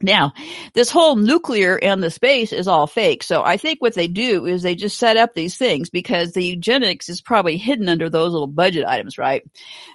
Now, 0.00 0.32
this 0.74 0.90
whole 0.90 1.14
nuclear 1.14 1.78
and 1.80 2.02
the 2.02 2.10
space 2.10 2.52
is 2.52 2.66
all 2.66 2.86
fake. 2.86 3.22
So 3.22 3.44
I 3.44 3.56
think 3.56 3.80
what 3.80 3.94
they 3.94 4.08
do 4.08 4.46
is 4.46 4.62
they 4.62 4.74
just 4.74 4.98
set 4.98 5.16
up 5.16 5.34
these 5.34 5.56
things 5.56 5.90
because 5.90 6.32
the 6.32 6.44
eugenics 6.44 7.08
is 7.08 7.20
probably 7.20 7.56
hidden 7.56 7.88
under 7.88 8.10
those 8.10 8.32
little 8.32 8.48
budget 8.48 8.84
items, 8.84 9.16
right? 9.16 9.44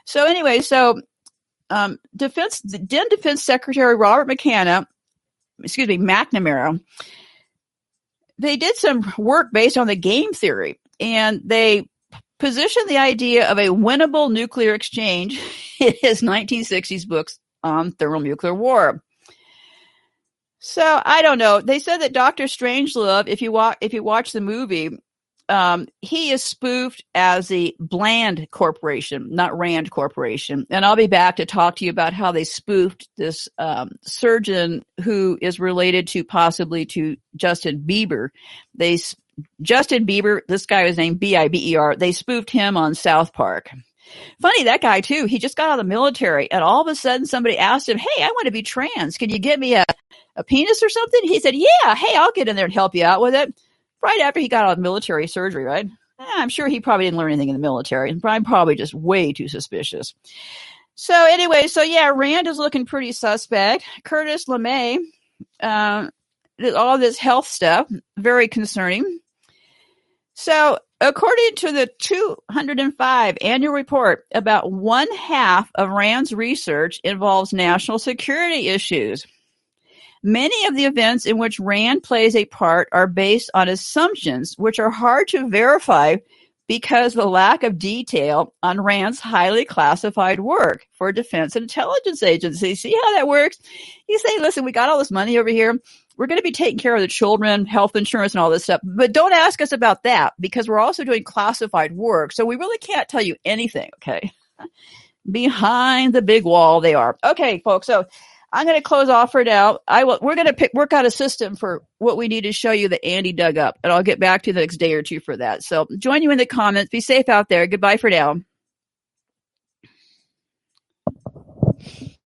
So 0.06 0.26
anyway, 0.26 0.62
so 0.62 1.02
um, 1.70 2.00
Defense, 2.16 2.62
then 2.64 3.10
Defense 3.10 3.44
Secretary 3.44 3.96
Robert 3.96 4.28
McKenna, 4.28 4.88
excuse 5.62 5.88
me, 5.88 5.98
McNamara, 5.98 6.80
they 8.40 8.56
did 8.56 8.78
some 8.78 9.14
work 9.18 9.48
based 9.52 9.78
on 9.78 9.88
the 9.88 9.96
game 9.96 10.32
theory 10.32 10.80
and 11.00 11.42
they 11.44 11.88
positioned 12.40 12.90
the 12.90 12.98
idea 12.98 13.50
of 13.50 13.58
a 13.58 13.68
winnable 13.68 14.32
nuclear 14.32 14.74
exchange 14.74 15.40
in 15.80 15.94
his 16.02 16.22
1960s 16.22 17.08
books 17.08 17.40
on 17.64 17.92
thermonuclear 17.92 18.54
war. 18.54 19.04
So 20.60 21.02
I 21.04 21.22
don't 21.22 21.38
know. 21.38 21.62
They 21.62 21.80
said 21.80 22.00
that 22.00 22.14
Doctor 22.14 22.46
Strangelove, 22.46 23.28
if 23.28 23.42
you 23.42 23.52
watch 23.52 23.78
if 23.80 23.94
you 23.94 24.04
watch 24.04 24.32
the 24.32 24.42
movie, 24.42 24.90
um, 25.50 25.88
he 26.02 26.32
is 26.32 26.44
spoofed 26.44 27.04
as 27.16 27.48
the 27.48 27.76
Bland 27.80 28.48
Corporation, 28.52 29.30
not 29.32 29.58
Rand 29.58 29.92
Corporation. 29.92 30.66
And 30.70 30.84
I'll 30.84 30.96
be 30.96 31.08
back 31.08 31.38
to 31.38 31.46
talk 31.46 31.78
to 31.78 31.86
you 31.86 31.92
about 31.92 32.14
how 32.14 32.32
they 32.32 32.44
spoofed 32.44 33.08
this 33.18 33.48
um, 33.58 33.92
surgeon 34.04 34.84
who 35.04 35.38
is 35.42 35.60
related 35.60 36.08
to 36.10 36.24
possibly 36.24 36.86
to 36.88 37.16
Justin 37.36 37.84
Bieber. 37.88 38.30
They 38.76 38.98
Justin 39.62 40.06
Bieber, 40.06 40.42
this 40.48 40.66
guy 40.66 40.84
was 40.84 40.98
named 40.98 41.20
B 41.20 41.36
I 41.36 41.48
B 41.48 41.72
E 41.72 41.76
R. 41.76 41.96
They 41.96 42.12
spoofed 42.12 42.50
him 42.50 42.78
on 42.78 42.96
South 42.96 43.34
Park. 43.34 43.70
Funny, 44.42 44.64
that 44.64 44.82
guy 44.82 45.02
too. 45.02 45.26
He 45.26 45.40
just 45.40 45.58
got 45.58 45.70
out 45.70 45.80
of 45.80 45.86
the 45.86 45.90
military, 45.90 46.50
and 46.52 46.64
all 46.64 46.82
of 46.82 46.88
a 46.88 46.96
sudden, 46.96 47.26
somebody 47.26 47.58
asked 47.58 47.90
him, 47.90 47.98
"Hey, 47.98 48.24
I 48.24 48.28
want 48.28 48.46
to 48.46 48.52
be 48.52 48.64
trans. 48.64 49.18
Can 49.18 49.30
you 49.30 49.40
get 49.40 49.60
me 49.60 49.76
a 49.76 49.86
a 50.36 50.44
penis 50.44 50.82
or 50.82 50.90
something?" 50.90 51.22
He 51.24 51.40
said, 51.40 51.56
"Yeah. 51.56 51.96
Hey, 51.96 52.16
I'll 52.16 52.32
get 52.32 52.48
in 52.48 52.56
there 52.56 52.66
and 52.66 52.74
help 52.74 52.96
you 52.96 53.04
out 53.04 53.22
with 53.22 53.36
it." 53.36 53.54
Right 54.02 54.22
after 54.22 54.40
he 54.40 54.48
got 54.48 54.66
out 54.66 54.74
of 54.74 54.80
military 54.80 55.28
surgery, 55.28 55.64
right? 55.64 55.88
Eh, 56.20 56.26
I'm 56.38 56.50
sure 56.50 56.68
he 56.68 56.80
probably 56.80 57.06
didn't 57.06 57.18
learn 57.18 57.32
anything 57.32 57.50
in 57.50 57.56
the 57.56 57.60
military. 57.60 58.16
I'm 58.24 58.44
probably 58.44 58.76
just 58.76 58.94
way 58.94 59.34
too 59.34 59.48
suspicious. 59.48 60.14
So 60.96 61.14
anyway, 61.14 61.68
so 61.68 61.84
yeah, 61.84 62.12
Rand 62.16 62.48
is 62.48 62.58
looking 62.58 62.86
pretty 62.86 63.12
suspect. 63.12 63.84
Curtis 64.04 64.46
LeMay, 64.46 64.98
uh, 65.62 66.10
all 66.76 66.98
this 66.98 67.18
health 67.18 67.48
stuff, 67.48 67.88
very 68.18 68.48
concerning. 68.48 69.20
So, 70.40 70.78
according 71.02 71.56
to 71.56 71.72
the 71.72 71.90
205 71.98 73.38
annual 73.42 73.74
report, 73.74 74.28
about 74.32 74.72
one 74.72 75.12
half 75.16 75.68
of 75.74 75.90
RAND's 75.90 76.32
research 76.32 77.02
involves 77.04 77.54
national 77.54 77.98
security 77.98 78.68
issues. 78.68 79.26
Many 80.22 80.68
of 80.68 80.76
the 80.76 80.86
events 80.86 81.26
in 81.26 81.40
which 81.40 81.60
RAND 81.60 82.04
plays 82.04 82.36
a 82.36 82.46
part 82.46 82.88
are 82.92 83.08
based 83.08 83.50
on 83.56 83.68
assumptions 83.68 84.54
which 84.60 84.78
are 84.78 84.92
hard 84.92 85.28
to 85.30 85.50
verify 85.50 86.18
because 86.68 87.16
the 87.16 87.26
lack 87.26 87.64
of 87.64 87.80
detail 87.80 88.54
on 88.62 88.80
RAND's 88.80 89.20
highly 89.20 89.66
classified 89.66 90.40
work 90.40 90.86
for 90.94 91.12
defense 91.12 91.56
and 91.56 91.64
intelligence 91.64 92.22
agencies. 92.22 92.82
See 92.82 92.94
how 92.94 93.14
that 93.16 93.28
works? 93.28 93.58
You 94.08 94.20
say, 94.20 94.38
listen, 94.38 94.66
we 94.66 94.72
got 94.72 94.90
all 94.90 95.00
this 95.00 95.10
money 95.10 95.40
over 95.40 95.50
here 95.50 95.80
we're 96.18 96.28
going 96.28 96.40
to 96.40 96.44
be 96.44 96.52
taking 96.52 96.80
care 96.80 96.96
of 96.96 97.02
the 97.02 97.08
children, 97.08 97.66
health 97.66 97.96
insurance 97.96 98.34
and 98.34 98.42
all 98.42 98.50
this 98.50 98.64
stuff, 98.64 98.82
but 98.84 99.14
don't 99.14 99.34
ask 99.34 99.62
us 99.62 99.72
about 99.72 100.04
that 100.04 100.34
because 100.40 100.68
we're 100.68 100.80
also 100.80 101.04
doing 101.04 101.24
classified 101.24 101.94
work. 101.94 102.32
So 102.34 102.46
we 102.46 102.56
really 102.56 102.80
can't 102.80 103.08
tell 103.08 103.22
you 103.22 103.36
anything. 103.46 103.92
Okay. 103.98 104.32
Behind 105.32 106.14
the 106.14 106.22
big 106.22 106.44
wall 106.44 106.82
they 106.82 106.96
are. 106.96 107.18
Okay, 107.24 107.62
folks. 107.64 107.86
So 107.86 108.06
I'm 108.52 108.66
going 108.66 108.78
to 108.78 108.84
close 108.84 109.10
off 109.10 109.32
for 109.32 109.44
now. 109.44 109.80
I 109.88 110.06
will, 110.06 110.20
we're 110.22 110.36
going 110.36 110.48
to 110.48 110.54
pick, 110.54 110.74
work 110.74 110.94
out 110.94 111.06
a 111.06 111.12
system 111.12 111.56
for 111.56 111.84
what 112.00 112.18
we 112.18 112.28
need 112.28 112.42
to 112.42 112.54
show 112.54 112.72
you 112.72 112.90
that 112.90 113.06
Andy 113.06 113.34
dug 113.34 113.58
up 113.58 113.78
and 113.84 113.92
I'll 113.92 114.04
get 114.04 114.20
back 114.20 114.44
to 114.44 114.50
you 114.50 114.54
the 114.54 114.62
next 114.62 114.78
day 114.78 114.94
or 114.94 115.04
two 115.04 115.20
for 115.20 115.36
that. 115.38 115.64
So 115.64 115.88
join 115.98 116.24
you 116.24 116.32
in 116.32 116.38
the 116.38 116.46
comments. 116.46 116.90
Be 116.90 117.02
safe 117.02 117.30
out 117.30 117.50
there. 117.50 117.68
Goodbye 117.68 117.98
for 117.98 118.10
now. 118.10 118.38